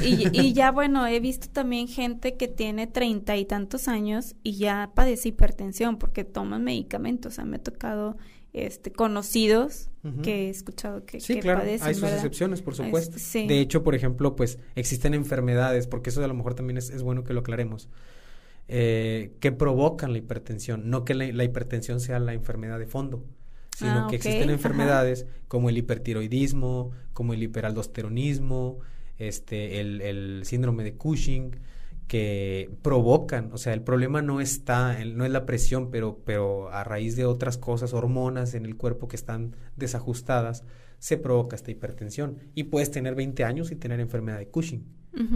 Y, 0.03 0.29
y 0.33 0.53
ya, 0.55 0.71
bueno, 0.73 1.07
he 1.07 1.21
visto 1.21 1.47
también 1.51 1.89
gente 1.89 2.39
que 2.39 2.49
tiene 2.49 2.87
treinta 2.87 3.37
y 3.37 3.45
tantos 3.45 3.87
años 3.89 4.35
y 4.43 4.57
ya 4.57 4.93
padece 4.95 5.29
hipertensión 5.29 5.99
porque 5.99 6.25
toman 6.25 6.65
medicamentos. 6.65 7.35
O 7.35 7.37
sea, 7.37 7.45
me 7.45 7.57
ha 7.57 7.63
tocado 7.63 8.17
este, 8.57 8.91
conocidos 8.91 9.91
que 10.23 10.47
he 10.47 10.51
escuchado 10.51 11.05
que, 11.05 11.21
sí, 11.21 11.41
claro, 11.41 11.63
hay 11.63 11.95
sus 11.95 12.05
excepciones, 12.05 12.63
por 12.63 12.77
supuesto. 12.77 13.17
De 13.35 13.61
hecho, 13.61 13.83
por 13.83 13.95
ejemplo, 13.95 14.37
pues 14.37 14.59
existen 14.77 15.15
enfermedades, 15.15 15.89
porque 15.89 16.11
eso 16.11 16.25
a 16.25 16.29
lo 16.29 16.35
mejor 16.35 16.55
también 16.55 16.79
es, 16.79 16.91
es 16.91 17.03
bueno 17.03 17.25
que 17.25 17.35
lo 17.35 17.41
aclaremos, 17.41 17.89
eh, 18.69 19.33
que 19.41 19.51
provocan 19.53 20.13
la 20.13 20.19
hipertensión, 20.19 20.89
no 20.89 21.05
que 21.05 21.15
la, 21.15 21.45
hipertensión 21.45 22.01
sea 22.01 22.19
la 22.21 22.35
enfermedad 22.35 22.79
de 22.79 22.87
fondo, 22.87 23.25
sino 23.77 24.05
ah, 24.05 24.07
que 24.09 24.17
existen 24.17 24.49
enfermedades 24.49 25.27
como 25.49 25.69
el 25.69 25.77
hipertiroidismo, 25.77 26.93
como 27.13 27.35
el 27.35 27.43
hiperaldosteronismo, 27.43 28.79
este, 29.19 29.81
el, 29.81 30.01
el 30.01 30.43
síndrome 30.45 30.85
de 30.85 30.95
Cushing, 30.95 31.57
que 32.07 32.71
provocan, 32.83 33.51
o 33.53 33.59
sea, 33.59 33.73
el 33.73 33.83
problema 33.83 34.23
no 34.23 34.41
está, 34.41 34.97
no 35.05 35.25
es 35.25 35.31
la 35.31 35.45
presión, 35.45 35.91
pero, 35.91 36.21
pero 36.25 36.71
a 36.71 36.85
raíz 36.85 37.17
de 37.17 37.25
otras 37.25 37.59
cosas, 37.59 37.93
hormonas 37.93 38.55
en 38.55 38.65
el 38.65 38.77
cuerpo 38.77 39.09
que 39.09 39.17
están 39.17 39.57
desajustadas, 39.77 40.65
se 40.99 41.19
provoca 41.19 41.57
esta 41.57 41.71
hipertensión. 41.71 42.39
Y 42.55 42.65
puedes 42.65 42.91
tener 42.91 43.15
20 43.15 43.45
años 43.45 43.73
y 43.73 43.77
tener 43.77 43.99
enfermedad 43.99 44.39
de 44.39 44.49
Cushing, 44.49 44.85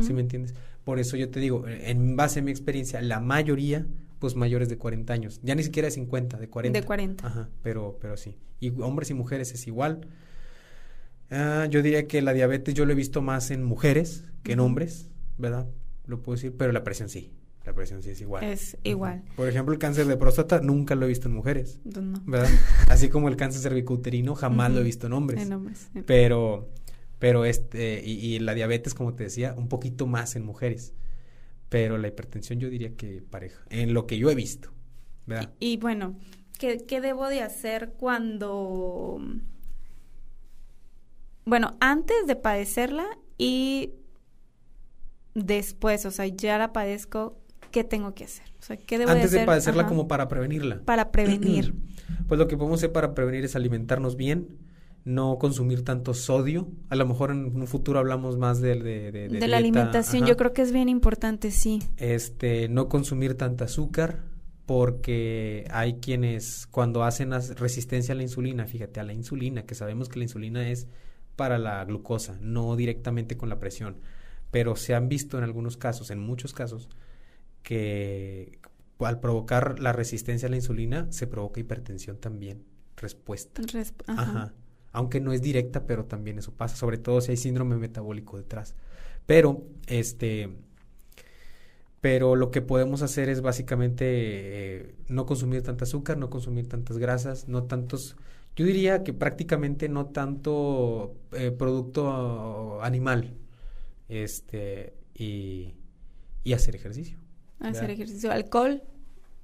¿sí 0.00 0.12
me 0.12 0.20
entiendes? 0.20 0.54
Por 0.84 0.98
eso 1.00 1.16
yo 1.16 1.28
te 1.30 1.40
digo, 1.40 1.64
en 1.66 2.16
base 2.16 2.40
a 2.40 2.42
mi 2.42 2.52
experiencia, 2.52 3.02
la 3.02 3.18
mayoría, 3.18 3.86
pues 4.20 4.36
mayores 4.36 4.68
de 4.68 4.78
40 4.78 5.12
años, 5.12 5.40
ya 5.42 5.54
ni 5.56 5.64
siquiera 5.64 5.86
de 5.86 5.92
50, 5.92 6.38
de 6.38 6.48
40. 6.48 6.80
De 6.80 6.86
40. 6.86 7.26
Ajá, 7.26 7.48
pero, 7.62 7.98
pero 8.00 8.16
sí. 8.16 8.36
Y 8.60 8.70
hombres 8.80 9.10
y 9.10 9.14
mujeres 9.14 9.52
es 9.52 9.66
igual. 9.66 10.06
Ah, 11.30 11.66
yo 11.68 11.82
diría 11.82 12.06
que 12.06 12.22
la 12.22 12.32
diabetes 12.32 12.74
yo 12.74 12.84
lo 12.84 12.92
he 12.92 12.96
visto 12.96 13.22
más 13.22 13.50
en 13.50 13.64
mujeres 13.64 14.24
que 14.42 14.52
en 14.52 14.60
hombres, 14.60 15.08
¿verdad? 15.38 15.66
Lo 16.10 16.22
puedo 16.22 16.36
decir, 16.36 16.54
pero 16.56 16.72
la 16.72 16.84
presión 16.84 17.08
sí. 17.08 17.32
La 17.64 17.74
presión 17.74 18.02
sí 18.02 18.10
es 18.10 18.20
igual. 18.20 18.42
Es 18.42 18.76
igual. 18.84 19.22
Por 19.36 19.46
ejemplo, 19.48 19.72
el 19.72 19.78
cáncer 19.78 20.06
de 20.06 20.16
próstata 20.16 20.60
nunca 20.60 20.94
lo 20.94 21.04
he 21.04 21.08
visto 21.08 21.28
en 21.28 21.34
mujeres. 21.34 21.78
No. 21.84 22.20
¿Verdad? 22.26 22.48
Así 22.88 23.08
como 23.08 23.28
el 23.28 23.36
cáncer 23.36 23.60
cervicouterino 23.60 24.34
jamás 24.34 24.72
lo 24.72 24.80
he 24.80 24.82
visto 24.82 25.06
en 25.06 25.12
hombres. 25.12 25.42
En 25.42 25.52
hombres. 25.52 25.88
Pero, 26.06 26.70
pero 27.18 27.44
este, 27.44 28.02
y, 28.04 28.38
la 28.38 28.54
diabetes, 28.54 28.94
como 28.94 29.14
te 29.14 29.24
decía, 29.24 29.54
un 29.56 29.68
poquito 29.68 30.06
más 30.06 30.36
en 30.36 30.44
mujeres. 30.44 30.94
Pero 31.68 31.98
la 31.98 32.08
hipertensión 32.08 32.58
yo 32.58 32.70
diría 32.70 32.96
que 32.96 33.22
pareja, 33.22 33.62
en 33.68 33.94
lo 33.94 34.06
que 34.06 34.18
yo 34.18 34.30
he 34.30 34.34
visto. 34.34 34.72
¿verdad? 35.26 35.52
Y, 35.60 35.76
bueno, 35.76 36.18
¿qué, 36.58 36.84
¿qué 36.86 37.00
debo 37.00 37.28
de 37.28 37.42
hacer 37.42 37.92
cuando... 37.98 39.20
Bueno, 41.44 41.76
antes 41.80 42.26
de 42.26 42.36
padecerla 42.36 43.06
y 43.36 44.00
después, 45.34 46.06
o 46.06 46.10
sea, 46.10 46.26
ya 46.26 46.58
la 46.58 46.72
padezco, 46.72 47.38
¿qué 47.70 47.84
tengo 47.84 48.14
que 48.14 48.25
hacer? 48.25 48.46
O 48.58 48.62
sea, 48.62 48.76
¿qué 48.76 48.99
debo 48.99 49.10
Antes 49.10 49.30
de, 49.30 49.44
padecerla 49.44 49.87
como 49.87 50.08
para 50.08 50.28
prevenirla. 50.28 50.80
Para 50.84 51.10
prevenir. 51.10 51.75
pues 52.28 52.38
lo 52.38 52.49
que 52.49 52.56
podemos 52.56 52.80
hacer 52.80 52.92
para 52.92 53.14
prevenir 53.14 53.44
es 53.44 53.56
alimentarnos 53.56 54.16
bien, 54.16 54.58
no 55.04 55.38
consumir 55.38 55.84
tanto 55.84 56.14
sodio. 56.14 56.68
A 56.88 56.96
lo 56.96 57.06
mejor 57.06 57.30
en 57.30 57.56
un 57.56 57.66
futuro 57.66 57.99
hablamos 57.99 58.37
más 58.37 58.60
de, 58.60 58.76
de, 58.76 59.12
de, 59.12 59.28
de 59.28 59.49
la 59.49 59.56
alimentación. 59.56 60.26
Yo 60.26 60.37
creo 60.37 60.52
que 60.52 60.62
es 60.62 60.72
bien 60.72 60.88
importante, 60.88 61.50
sí. 61.50 61.82
Este, 61.96 62.68
no 62.68 62.88
consumir 62.88 63.34
tanta 63.37 63.64
azúcar 63.64 64.25
porque 64.66 65.64
hay 65.72 65.94
quienes 65.94 66.68
cuando 66.68 67.02
hacen 67.02 67.32
resistencia 67.56 68.12
a 68.12 68.16
la 68.16 68.22
insulina, 68.22 68.66
fíjate, 68.66 69.00
a 69.00 69.02
la 69.02 69.12
insulina, 69.12 69.64
que 69.64 69.75
sabemos 69.75 70.08
que 70.08 70.18
la 70.20 70.26
insulina 70.26 70.68
es 70.68 70.87
para 71.34 71.58
la 71.58 71.84
glucosa, 71.84 72.38
no 72.40 72.76
directamente 72.76 73.37
con 73.37 73.49
la 73.49 73.58
presión 73.58 73.96
pero 74.50 74.76
se 74.76 74.95
han 74.95 75.09
visto 75.09 75.38
en 75.38 75.45
algunos 75.45 75.76
casos, 75.76 76.11
en 76.11 76.19
muchos 76.21 76.52
casos, 76.52 76.88
que 77.62 78.59
al 78.99 79.21
provocar 79.21 79.80
la 79.80 79.92
resistencia 79.92 80.47
a 80.47 80.50
la 80.50 80.57
insulina 80.57 81.07
se 81.11 81.26
provoca 81.26 81.61
hipertensión 81.61 82.19
también, 82.19 82.64
respuesta. 82.97 83.62
ajá. 84.07 84.54
Aunque 84.92 85.21
no 85.21 85.33
es 85.33 85.40
directa, 85.40 85.87
pero 85.87 86.07
también 86.07 86.38
eso 86.38 86.52
pasa, 86.52 86.75
sobre 86.75 86.99
todo 86.99 87.21
si 87.21 87.30
hay 87.30 87.37
síndrome 87.37 87.76
metabólico 87.76 88.37
detrás. 88.37 88.75
Pero, 89.25 89.62
este, 89.87 90.50
pero 92.00 92.34
lo 92.34 92.50
que 92.50 92.60
podemos 92.60 93.02
hacer 93.02 93.28
es 93.28 93.41
básicamente 93.41 94.04
eh, 94.06 94.95
no 95.08 95.26
consumir 95.26 95.63
tanta 95.63 95.84
azúcar, 95.84 96.17
no 96.19 96.28
consumir 96.28 96.69
tantas 96.69 96.99
grasas, 96.99 97.47
no 97.47 97.65
tantos, 97.65 98.17
yo 98.56 98.67
diría 98.67 99.04
que 99.04 99.13
prácticamente 99.13 99.89
no 99.89 100.06
tanto 100.06 101.15
eh, 101.32 101.52
producto 101.52 102.82
animal, 102.82 103.34
este, 104.10 104.94
y, 105.14 105.75
y 106.44 106.52
hacer 106.52 106.76
ejercicio. 106.76 107.18
Hacer 107.60 107.90
ejercicio, 107.90 108.30
alcohol, 108.32 108.82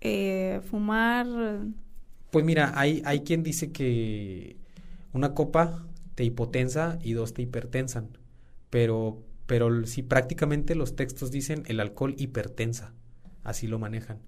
eh, 0.00 0.60
fumar. 0.70 1.26
Pues 2.30 2.44
mira, 2.44 2.72
hay, 2.74 3.02
hay 3.04 3.20
quien 3.20 3.42
dice 3.42 3.72
que 3.72 4.56
una 5.12 5.34
copa 5.34 5.86
te 6.14 6.24
hipotensa 6.24 6.98
y 7.02 7.12
dos 7.12 7.34
te 7.34 7.42
hipertensan, 7.42 8.18
pero, 8.70 9.22
pero 9.46 9.86
si 9.86 10.02
prácticamente 10.02 10.74
los 10.74 10.96
textos 10.96 11.30
dicen 11.30 11.62
el 11.66 11.80
alcohol 11.80 12.14
hipertensa, 12.18 12.94
así 13.44 13.66
lo 13.66 13.78
manejan. 13.78 14.18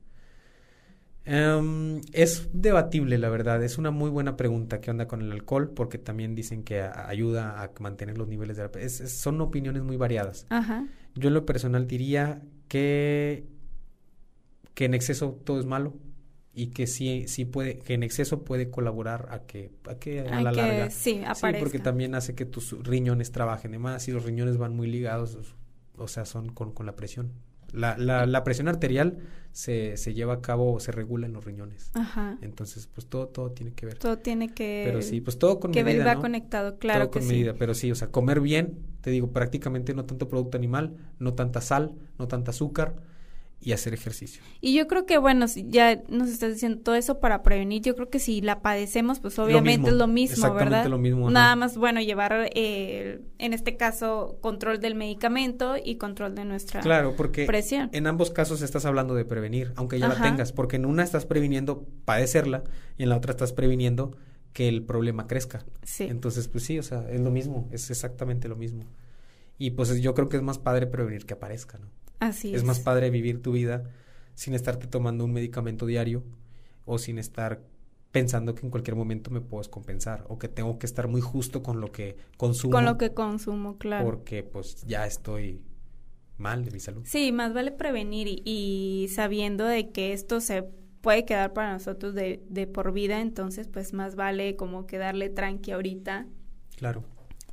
Em, 1.31 2.01
es 2.13 2.49
debatible, 2.55 3.19
la 3.19 3.29
verdad. 3.29 3.63
Es 3.63 3.77
una 3.77 3.91
muy 3.91 4.09
buena 4.09 4.35
pregunta. 4.39 4.81
¿Qué 4.81 4.91
onda 4.91 5.07
con 5.07 5.21
el 5.21 5.31
alcohol? 5.31 5.71
Porque 5.75 5.99
también 5.99 6.35
dicen 6.35 6.63
que 6.63 6.81
ayuda 6.81 7.63
a 7.63 7.71
mantener 7.81 8.17
los 8.17 8.29
niveles 8.29 8.57
de... 8.57 8.71
Es, 8.77 8.97
son 9.21 9.39
opiniones 9.43 9.83
muy 9.83 9.99
variadas. 9.99 10.47
Yo 11.15 11.29
en 11.29 11.35
lo 11.35 11.45
personal 11.45 11.87
diría 11.87 12.41
que, 12.67 13.47
que 14.73 14.87
en 14.87 14.95
exceso 14.95 15.39
todo 15.45 15.61
es 15.61 15.67
malo 15.67 15.99
y 16.55 16.69
que 16.69 16.87
sí, 16.87 17.29
sí 17.29 17.45
puede, 17.45 17.79
que 17.79 17.93
en 17.93 18.05
exceso 18.05 18.43
puede 18.43 18.71
colaborar 18.71 19.29
a 19.31 19.41
que 19.41 19.71
a, 19.87 19.97
que 19.97 20.21
a, 20.21 20.41
la 20.41 20.51
larga. 20.51 20.91
Sí, 20.91 21.23
aparezca. 21.27 21.53
sí, 21.53 21.57
porque 21.59 21.79
también 21.79 22.15
hace 22.15 22.35
que 22.35 22.47
tus 22.47 22.73
riñones 22.83 23.33
trabajen 23.33 23.73
de 23.73 23.79
más 23.79 24.09
y 24.09 24.13
los 24.13 24.25
riñones 24.25 24.57
van 24.57 24.75
muy 24.75 24.89
ligados, 24.89 25.39
o 25.97 26.09
sea, 26.09 26.25
son 26.25 26.49
con, 26.49 26.73
con 26.73 26.87
la 26.87 26.97
presión. 26.97 27.33
La, 27.73 27.99
la, 27.99 28.27
la, 28.27 28.45
presión 28.45 28.69
arterial 28.69 29.19
se, 29.53 29.97
se 29.97 30.15
lleva 30.15 30.35
a 30.35 30.41
cabo 30.41 30.75
o 30.75 30.81
se 30.81 30.93
regula 30.93 31.27
en 31.27 31.33
los 31.33 31.45
riñones. 31.45 31.91
Ajá. 31.95 32.39
Entonces, 32.41 32.87
pues 32.87 33.07
todo, 33.07 33.29
todo 33.29 33.53
tiene 33.53 33.73
que 33.73 33.87
ver. 33.87 33.99
Todo 33.99 34.19
tiene 34.19 34.49
que... 34.49 34.85
Pero 34.87 35.03
sí, 35.03 35.21
pues 35.21 35.39
todo 35.39 35.61
con 35.61 35.71
medida, 35.71 35.85
Que 35.85 36.05
va 36.05 36.21
conectado, 36.21 36.79
claro 36.79 37.09
todo 37.09 37.21
con 37.21 37.29
medida, 37.29 37.55
pero 37.59 37.75
sí, 37.75 37.91
o 37.91 37.95
sea, 37.95 38.09
comer 38.11 38.41
bien, 38.41 38.79
te 39.01 39.11
digo, 39.11 39.33
prácticamente 39.33 39.95
no 39.95 40.05
tanto 40.05 40.29
producto 40.29 40.57
animal, 40.57 40.97
no 41.19 41.35
tanta 41.35 41.61
sal, 41.61 41.95
no 42.19 42.29
tanta 42.29 42.51
azúcar, 42.51 42.97
y 43.61 43.73
hacer 43.73 43.93
ejercicio. 43.93 44.43
Y 44.61 44.75
yo 44.75 44.87
creo 44.87 45.05
que, 45.05 45.19
bueno, 45.19 45.49
si 45.49 45.69
ya 45.69 46.03
nos 46.09 46.29
estás 46.29 46.55
diciendo 46.55 46.81
todo 46.83 46.95
eso 46.95 47.19
para 47.19 47.43
prevenir, 47.43 47.83
yo 47.83 47.95
creo 47.97 48.09
que 48.09 48.21
si 48.21 48.41
la 48.41 48.63
padecemos, 48.63 49.19
pues 49.19 49.39
obviamente 49.39 49.91
es 49.91 49.97
lo 49.97 50.07
mismo, 50.07 50.35
exactamente 50.35 50.89
lo 50.89 50.99
mismo. 50.99 51.29
Nada 51.31 51.57
más, 51.57 51.77
bueno, 51.77 52.01
llevar, 52.01 52.51
eh, 52.55 53.21
en 53.39 53.53
este 53.53 53.77
caso, 53.77 54.39
control 54.41 54.81
del 54.81 54.95
medicamento 54.95 55.75
y 55.83 55.97
control 55.97 56.35
de 56.35 56.45
nuestra 56.45 56.81
claro, 56.81 57.15
porque 57.17 57.47
presión. 57.47 57.91
En 57.93 58.07
ambos 58.07 58.31
casos 58.31 58.63
estás 58.63 58.85
hablando 58.85 59.15
de 59.15 59.25
prevenir, 59.25 59.73
aunque 59.77 59.99
ya 59.99 60.09
la 60.09 60.23
tengas, 60.23 60.53
porque 60.53 60.77
en 60.77 60.87
una 60.87 61.03
estás 61.03 61.27
previniendo 61.27 61.87
padecerla 62.05 62.63
y 62.97 63.03
en 63.03 63.09
la 63.09 63.17
otra 63.17 63.33
estás 63.33 63.53
previniendo 63.53 64.17
que 64.53 64.69
el 64.69 64.85
problema 64.85 65.27
crezca. 65.27 65.65
Sí. 65.83 66.05
Entonces, 66.05 66.49
pues 66.49 66.65
sí, 66.65 66.79
o 66.79 66.83
sea, 66.83 67.09
es 67.11 67.21
lo 67.21 67.31
mismo, 67.31 67.69
es 67.73 67.91
exactamente 67.91 68.49
lo 68.49 68.57
mismo. 68.57 68.85
Y 69.59 69.73
pues 69.73 70.01
yo 70.01 70.15
creo 70.15 70.29
que 70.29 70.37
es 70.37 70.43
más 70.43 70.59
padre 70.59 70.87
prevenir 70.87 71.27
que 71.27 71.35
aparezca, 71.35 71.79
¿no? 71.79 71.89
Así 72.21 72.51
es. 72.51 72.57
Es 72.57 72.65
más 72.65 72.81
padre 72.81 73.11
vivir 73.11 73.43
tu 73.43 73.53
vida 73.53 73.91
sin 74.35 74.55
estarte 74.55 74.87
tomando 74.87 75.25
un 75.25 75.33
medicamento 75.33 75.87
diario 75.87 76.25
o 76.85 76.99
sin 76.99 77.19
estar 77.19 77.63
pensando 78.13 78.55
que 78.55 78.65
en 78.65 78.71
cualquier 78.71 78.97
momento 78.97 79.31
me 79.31 79.41
puedo 79.41 79.69
compensar 79.71 80.25
o 80.29 80.39
que 80.39 80.49
tengo 80.49 80.79
que 80.79 80.87
estar 80.87 81.09
muy 81.09 81.21
justo 81.21 81.63
con 81.63 81.81
lo 81.81 81.93
que 81.93 82.17
consumo. 82.37 82.73
Con 82.73 82.85
lo 82.85 82.99
que 82.99 83.13
consumo, 83.13 83.79
claro. 83.79 84.05
Porque 84.05 84.43
pues 84.43 84.85
ya 84.87 85.07
estoy 85.07 85.63
mal 86.37 86.65
de 86.65 86.71
mi 86.71 86.81
salud. 86.81 87.03
Sí, 87.05 87.33
más 87.33 87.53
vale 87.53 87.73
prevenir 87.73 88.29
y, 88.45 89.09
sabiendo 89.13 89.65
de 89.65 89.91
que 89.91 90.13
esto 90.13 90.41
se 90.41 90.63
puede 91.01 91.25
quedar 91.25 91.53
para 91.53 91.73
nosotros 91.73 92.15
de, 92.15 92.43
de 92.49 92.67
por 92.67 92.93
vida, 92.93 93.21
entonces 93.21 93.69
pues 93.69 93.93
más 93.93 94.15
vale 94.15 94.57
como 94.57 94.87
que 94.87 94.99
darle 94.99 95.29
tranqui 95.29 95.73
ahorita. 95.73 96.27
Claro. 96.77 97.05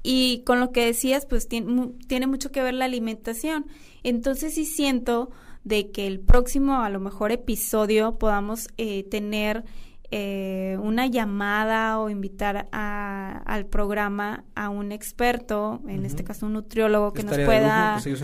Y 0.08 0.44
con 0.46 0.60
lo 0.60 0.72
que 0.72 0.86
decías, 0.86 1.26
pues 1.26 1.48
tiene, 1.48 1.94
tiene 2.08 2.28
mucho 2.28 2.52
que 2.52 2.62
ver 2.62 2.76
la 2.76 2.86
alimentación. 2.86 3.65
Entonces 4.04 4.54
sí 4.54 4.65
siento 4.65 5.32
de 5.63 5.89
que 5.89 6.06
el 6.06 6.20
próximo, 6.20 6.84
a 6.84 6.89
lo 6.89 7.00
mejor, 7.00 7.32
episodio 7.32 8.20
podamos 8.20 8.68
eh, 8.78 9.04
tener 9.10 9.63
eh, 10.12 10.78
una 10.80 11.08
llamada 11.08 11.98
o 11.98 12.12
invitar 12.12 12.68
a, 12.72 13.41
al 13.48 13.65
programa 13.65 14.44
a 14.54 14.70
un 14.70 14.91
experto, 14.91 15.82
en 15.88 16.06
este 16.06 16.24
caso 16.24 16.46
un 16.46 16.54
nutriólogo, 16.54 17.12
que 17.12 17.24
nos 17.24 17.36
pueda 17.39 18.00
pues 18.00 18.22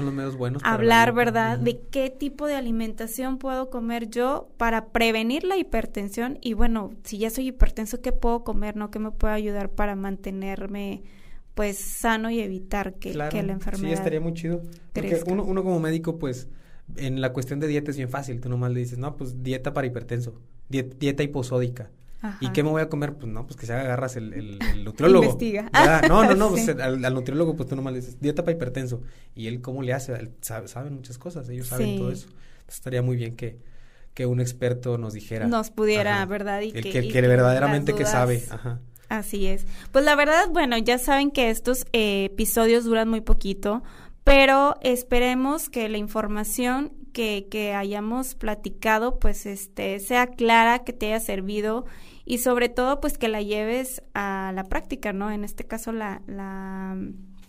hablar, 0.64 1.14
¿verdad?, 1.14 1.58
de 1.58 1.82
qué 1.90 2.12
tipo 2.12 2.46
de 2.46 2.54
alimentación 2.56 3.40
puedo 3.40 3.72
comer 3.72 4.08
yo 4.12 4.50
para 4.58 4.90
prevenir 4.90 5.44
la 5.44 5.58
hipertensión 5.58 6.38
y 6.42 6.54
bueno, 6.54 6.92
si 7.04 7.18
ya 7.18 7.32
soy 7.32 7.48
hipertenso, 7.48 8.02
¿qué 8.02 8.12
puedo 8.12 8.44
comer, 8.44 8.76
no? 8.76 8.92
¿Qué 8.92 9.00
me 9.00 9.10
puede 9.10 9.34
ayudar 9.34 9.70
para 9.70 9.96
mantenerme 9.96 11.02
pues 11.54 11.78
sano 11.78 12.30
y 12.30 12.40
evitar 12.40 12.96
que, 12.96 13.14
la 13.14 13.30
enfermedad. 13.30 13.88
Sí, 13.88 13.92
estaría 13.92 14.22
muy 14.22 14.34
chido. 14.34 14.62
Porque 14.94 15.22
uno, 15.26 15.44
uno 15.44 15.64
como 15.64 15.80
médico, 15.80 16.18
pues, 16.18 16.48
en 16.96 17.22
la 17.22 17.34
cuestión 17.34 17.60
de 17.60 17.68
dieta 17.68 17.92
es 17.92 17.98
bien 17.98 18.10
fácil. 18.10 18.40
Tú 18.40 18.50
nomás 18.50 18.72
le 18.72 18.80
dices, 18.80 18.98
no, 18.98 19.16
pues 19.16 19.44
dieta 19.44 19.74
para 19.74 19.88
hipertenso, 19.88 20.42
dieta 20.70 21.24
hiposódica. 21.24 21.90
¿Y 22.40 22.50
qué 22.50 22.64
me 22.64 22.70
voy 22.70 22.82
a 22.82 22.90
comer? 22.90 23.16
Pues 23.16 23.32
no, 23.32 23.48
pues 23.48 23.58
que 23.58 23.66
se 23.66 23.74
haga 23.74 23.84
garras 23.84 24.16
el, 24.16 24.34
el, 24.34 24.84
nutriólogo. 24.84 25.24
Investiga. 25.24 25.70
No, 26.08 26.24
no, 26.24 26.36
no, 26.36 26.50
pues 26.50 26.70
al, 26.70 27.02
nutriólogo 27.14 27.56
pues 27.56 27.68
tú 27.68 27.76
nomás 27.76 27.94
le 27.94 28.00
dices, 28.00 28.20
dieta 28.20 28.44
para 28.44 28.56
hipertenso. 28.56 29.02
Y 29.34 29.48
él, 29.48 29.62
¿cómo 29.62 29.82
le 29.82 29.94
hace? 29.94 30.14
Él 30.14 30.32
sabe, 30.42 30.68
saben 30.68 30.94
muchas 30.94 31.18
cosas, 31.18 31.50
ellos 31.50 31.68
saben 31.68 31.98
todo 31.98 32.12
eso. 32.12 32.28
Entonces 32.28 32.76
estaría 32.76 33.02
muy 33.02 33.16
bien 33.16 33.36
que, 33.36 33.58
que 34.14 34.28
un 34.28 34.40
experto 34.40 34.98
nos 34.98 35.14
dijera. 35.14 35.48
Nos 35.48 35.72
pudiera, 35.72 36.24
¿verdad? 36.26 36.62
Y 36.62 36.72
el 36.76 36.84
que, 36.84 37.08
que, 37.08 37.22
verdaderamente 37.22 37.96
que 37.96 38.06
sabe. 38.06 38.44
Ajá. 38.52 38.80
Así 39.12 39.46
es. 39.46 39.68
Pues 39.92 40.06
la 40.06 40.16
verdad, 40.16 40.48
bueno, 40.52 40.78
ya 40.78 40.98
saben 40.98 41.32
que 41.32 41.50
estos 41.50 41.86
eh, 41.92 42.30
episodios 42.32 42.86
duran 42.86 43.10
muy 43.10 43.20
poquito, 43.20 43.84
pero 44.24 44.78
esperemos 44.84 45.70
que 45.70 45.90
la 45.90 45.98
información 45.98 46.94
que, 47.12 47.50
que 47.52 47.74
hayamos 47.74 48.36
platicado, 48.36 49.20
pues, 49.20 49.46
este, 49.46 50.00
sea 50.00 50.28
clara, 50.28 50.86
que 50.86 50.94
te 50.94 51.08
haya 51.08 51.20
servido 51.20 51.84
y 52.24 52.38
sobre 52.38 52.70
todo, 52.70 53.02
pues, 53.02 53.18
que 53.18 53.28
la 53.28 53.42
lleves 53.42 54.02
a 54.14 54.54
la 54.56 54.64
práctica, 54.64 55.12
¿no? 55.12 55.30
En 55.30 55.44
este 55.44 55.66
caso, 55.66 55.92
la, 55.92 56.22
la, 56.26 56.98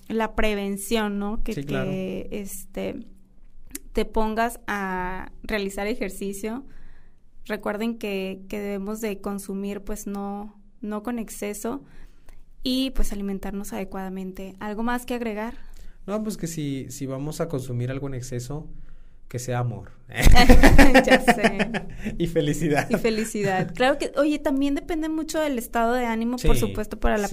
la 0.08 0.34
prevención, 0.34 1.20
¿no? 1.20 1.44
Que, 1.44 1.54
que 1.64 2.26
este, 2.32 3.06
te 3.92 4.04
pongas 4.04 4.58
a 4.66 5.30
realizar 5.44 5.86
ejercicio. 5.86 6.64
Recuerden 7.44 7.98
que, 7.98 8.42
que 8.48 8.58
debemos 8.58 9.00
de 9.00 9.20
consumir, 9.20 9.84
pues, 9.84 10.08
no 10.08 10.60
no 10.82 11.02
con 11.02 11.18
exceso 11.18 11.82
y 12.62 12.90
pues 12.90 13.12
alimentarnos 13.12 13.72
adecuadamente. 13.72 14.54
¿Algo 14.60 14.82
más 14.82 15.06
que 15.06 15.14
agregar? 15.14 15.54
No, 16.06 16.22
pues 16.22 16.36
que 16.36 16.46
si, 16.46 16.86
si 16.90 17.06
vamos 17.06 17.40
a 17.40 17.48
consumir 17.48 17.90
algo 17.90 18.08
en 18.08 18.14
exceso, 18.14 18.68
que 19.28 19.38
sea 19.38 19.60
amor. 19.60 19.92
ya 21.06 21.20
sé. 21.20 21.70
y 22.18 22.26
felicidad. 22.26 22.88
Y 22.90 22.96
felicidad. 22.96 23.72
Claro 23.74 23.96
que, 23.98 24.12
oye, 24.16 24.38
también 24.38 24.74
depende 24.74 25.08
mucho 25.08 25.40
del 25.40 25.58
estado 25.58 25.94
de 25.94 26.04
ánimo, 26.04 26.36
por 26.36 26.56
supuesto, 26.56 27.00
para 27.00 27.16
la, 27.18 27.30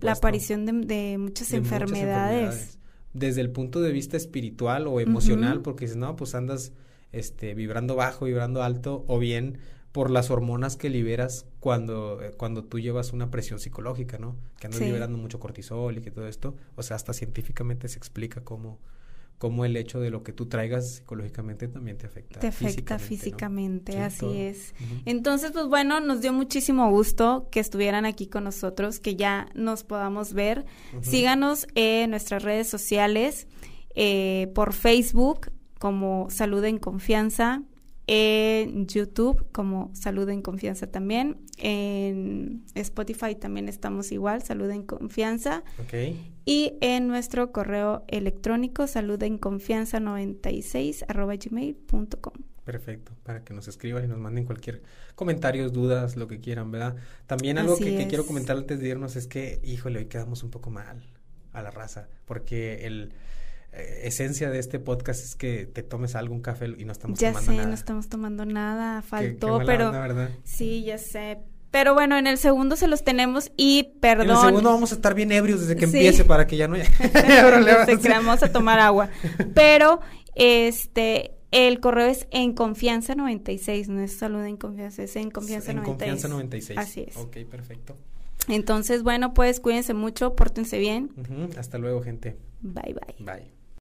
la 0.00 0.12
aparición 0.12 0.64
de, 0.64 1.18
muchas, 1.18 1.52
enfermedades. 1.52 2.78
Desde 3.12 3.42
el 3.42 3.50
punto 3.50 3.82
de 3.82 3.92
vista 3.92 4.16
espiritual 4.16 4.86
o 4.86 5.00
emocional, 5.00 5.60
porque 5.60 5.86
si 5.88 5.98
no, 5.98 6.16
pues 6.16 6.34
andas 6.34 6.72
este, 7.10 7.52
vibrando 7.52 7.96
bajo, 7.96 8.24
vibrando 8.24 8.62
alto, 8.62 9.04
o 9.06 9.18
bien 9.18 9.58
por 9.92 10.10
las 10.10 10.30
hormonas 10.30 10.76
que 10.76 10.88
liberas 10.88 11.46
cuando, 11.60 12.22
eh, 12.22 12.32
cuando 12.36 12.64
tú 12.64 12.80
llevas 12.80 13.12
una 13.12 13.30
presión 13.30 13.60
psicológica, 13.60 14.18
¿no? 14.18 14.36
Que 14.58 14.66
andas 14.66 14.80
liberando 14.80 15.18
mucho 15.18 15.38
cortisol 15.38 15.98
y 15.98 16.00
que 16.00 16.10
todo 16.10 16.26
esto, 16.26 16.56
o 16.76 16.82
sea, 16.82 16.96
hasta 16.96 17.12
científicamente 17.12 17.88
se 17.88 17.98
explica 17.98 18.42
cómo, 18.42 18.78
cómo 19.36 19.66
el 19.66 19.76
hecho 19.76 20.00
de 20.00 20.10
lo 20.10 20.22
que 20.22 20.32
tú 20.32 20.46
traigas 20.46 20.94
psicológicamente 20.94 21.68
también 21.68 21.98
te 21.98 22.06
afecta. 22.06 22.40
Te 22.40 22.46
afecta 22.46 22.98
físicamente, 22.98 24.00
así 24.00 24.38
es. 24.38 24.74
Entonces, 25.04 25.50
pues 25.52 25.66
bueno, 25.66 26.00
nos 26.00 26.22
dio 26.22 26.32
muchísimo 26.32 26.90
gusto 26.90 27.48
que 27.50 27.60
estuvieran 27.60 28.06
aquí 28.06 28.28
con 28.28 28.44
nosotros, 28.44 28.98
que 28.98 29.14
ya 29.14 29.48
nos 29.54 29.84
podamos 29.84 30.32
ver. 30.32 30.64
Síganos 31.02 31.66
en 31.74 32.10
nuestras 32.10 32.42
redes 32.42 32.66
sociales, 32.66 33.46
eh, 33.94 34.50
por 34.54 34.72
Facebook 34.72 35.50
como 35.78 36.30
Salud 36.30 36.64
en 36.64 36.78
Confianza, 36.78 37.62
en 38.06 38.86
YouTube 38.86 39.46
como 39.52 39.90
Salud 39.94 40.28
en 40.28 40.42
Confianza 40.42 40.86
también. 40.86 41.38
En 41.58 42.64
Spotify 42.74 43.34
también 43.34 43.68
estamos 43.68 44.12
igual, 44.12 44.42
Salud 44.42 44.70
en 44.70 44.82
Confianza. 44.82 45.62
Y 46.44 46.74
en 46.80 47.06
nuestro 47.06 47.52
correo 47.52 48.04
electrónico 48.08 48.86
salud 48.86 49.22
en 49.22 49.38
confianza 49.38 50.00
96 50.00 51.04
arroba 51.06 51.36
gmail.com. 51.36 52.32
Perfecto, 52.64 53.12
para 53.24 53.44
que 53.44 53.54
nos 53.54 53.68
escriban 53.68 54.04
y 54.04 54.08
nos 54.08 54.18
manden 54.18 54.44
cualquier 54.44 54.82
comentarios, 55.14 55.72
dudas, 55.72 56.16
lo 56.16 56.28
que 56.28 56.40
quieran, 56.40 56.70
¿verdad? 56.70 56.96
También 57.26 57.58
algo 57.58 57.76
que, 57.76 57.96
que, 57.96 58.06
quiero 58.06 58.24
comentar 58.24 58.56
antes 58.56 58.80
de 58.80 58.88
irnos 58.88 59.16
es 59.16 59.26
que, 59.26 59.60
híjole, 59.64 59.98
hoy 59.98 60.06
quedamos 60.06 60.42
un 60.44 60.50
poco 60.50 60.70
mal 60.70 61.02
a 61.52 61.62
la 61.62 61.70
raza, 61.70 62.08
porque 62.24 62.86
el, 62.86 63.12
esencia 63.72 64.50
de 64.50 64.58
este 64.58 64.78
podcast 64.78 65.24
es 65.24 65.34
que 65.34 65.66
te 65.66 65.82
tomes 65.82 66.14
algún 66.14 66.40
café 66.40 66.66
y 66.76 66.84
no 66.84 66.92
estamos 66.92 67.18
tomando 67.18 67.40
nada. 67.40 67.56
Ya 67.56 67.62
sé, 67.62 67.68
no 67.68 67.74
estamos 67.74 68.08
tomando 68.08 68.44
nada, 68.44 69.02
faltó, 69.02 69.60
pero 69.64 69.92
sí, 70.44 70.84
ya 70.84 70.98
sé. 70.98 71.38
Pero 71.70 71.94
bueno, 71.94 72.18
en 72.18 72.26
el 72.26 72.36
segundo 72.36 72.76
se 72.76 72.86
los 72.86 73.02
tenemos 73.02 73.50
y 73.56 73.94
perdón. 74.00 74.26
En 74.26 74.36
el 74.36 74.42
segundo 74.42 74.70
vamos 74.70 74.92
a 74.92 74.96
estar 74.96 75.14
bien 75.14 75.32
ebrios 75.32 75.60
desde 75.60 75.74
que 75.74 75.86
empiece 75.86 76.24
para 76.24 76.46
que 76.46 76.58
ya 76.58 76.68
no 76.68 76.74
haya. 76.74 76.84
vamos 78.10 78.42
a 78.42 78.52
tomar 78.52 78.78
agua. 78.78 79.08
Pero 79.54 80.00
este 80.34 81.32
el 81.50 81.80
correo 81.80 82.06
es 82.06 82.26
en 82.30 82.52
confianza 82.52 83.14
96, 83.14 83.88
no 83.88 84.02
es 84.02 84.12
salud 84.12 84.44
en 84.44 84.58
confianza, 84.58 85.02
es 85.02 85.16
en 85.16 85.30
confianza 85.30 85.70
en 85.70 85.78
96. 85.78 85.98
confianza 85.98 86.28
96. 86.28 86.78
Así 86.78 87.04
es. 87.08 87.16
Ok, 87.16 87.38
perfecto. 87.50 87.96
Entonces, 88.48 89.02
bueno, 89.02 89.34
pues 89.34 89.60
cuídense 89.60 89.94
mucho, 89.94 90.34
pórtense 90.34 90.78
bien. 90.78 91.10
Hasta 91.56 91.78
luego, 91.78 92.02
gente. 92.02 92.36
Bye 92.60 92.94
bye. 92.94 93.24
Bye. 93.24 93.61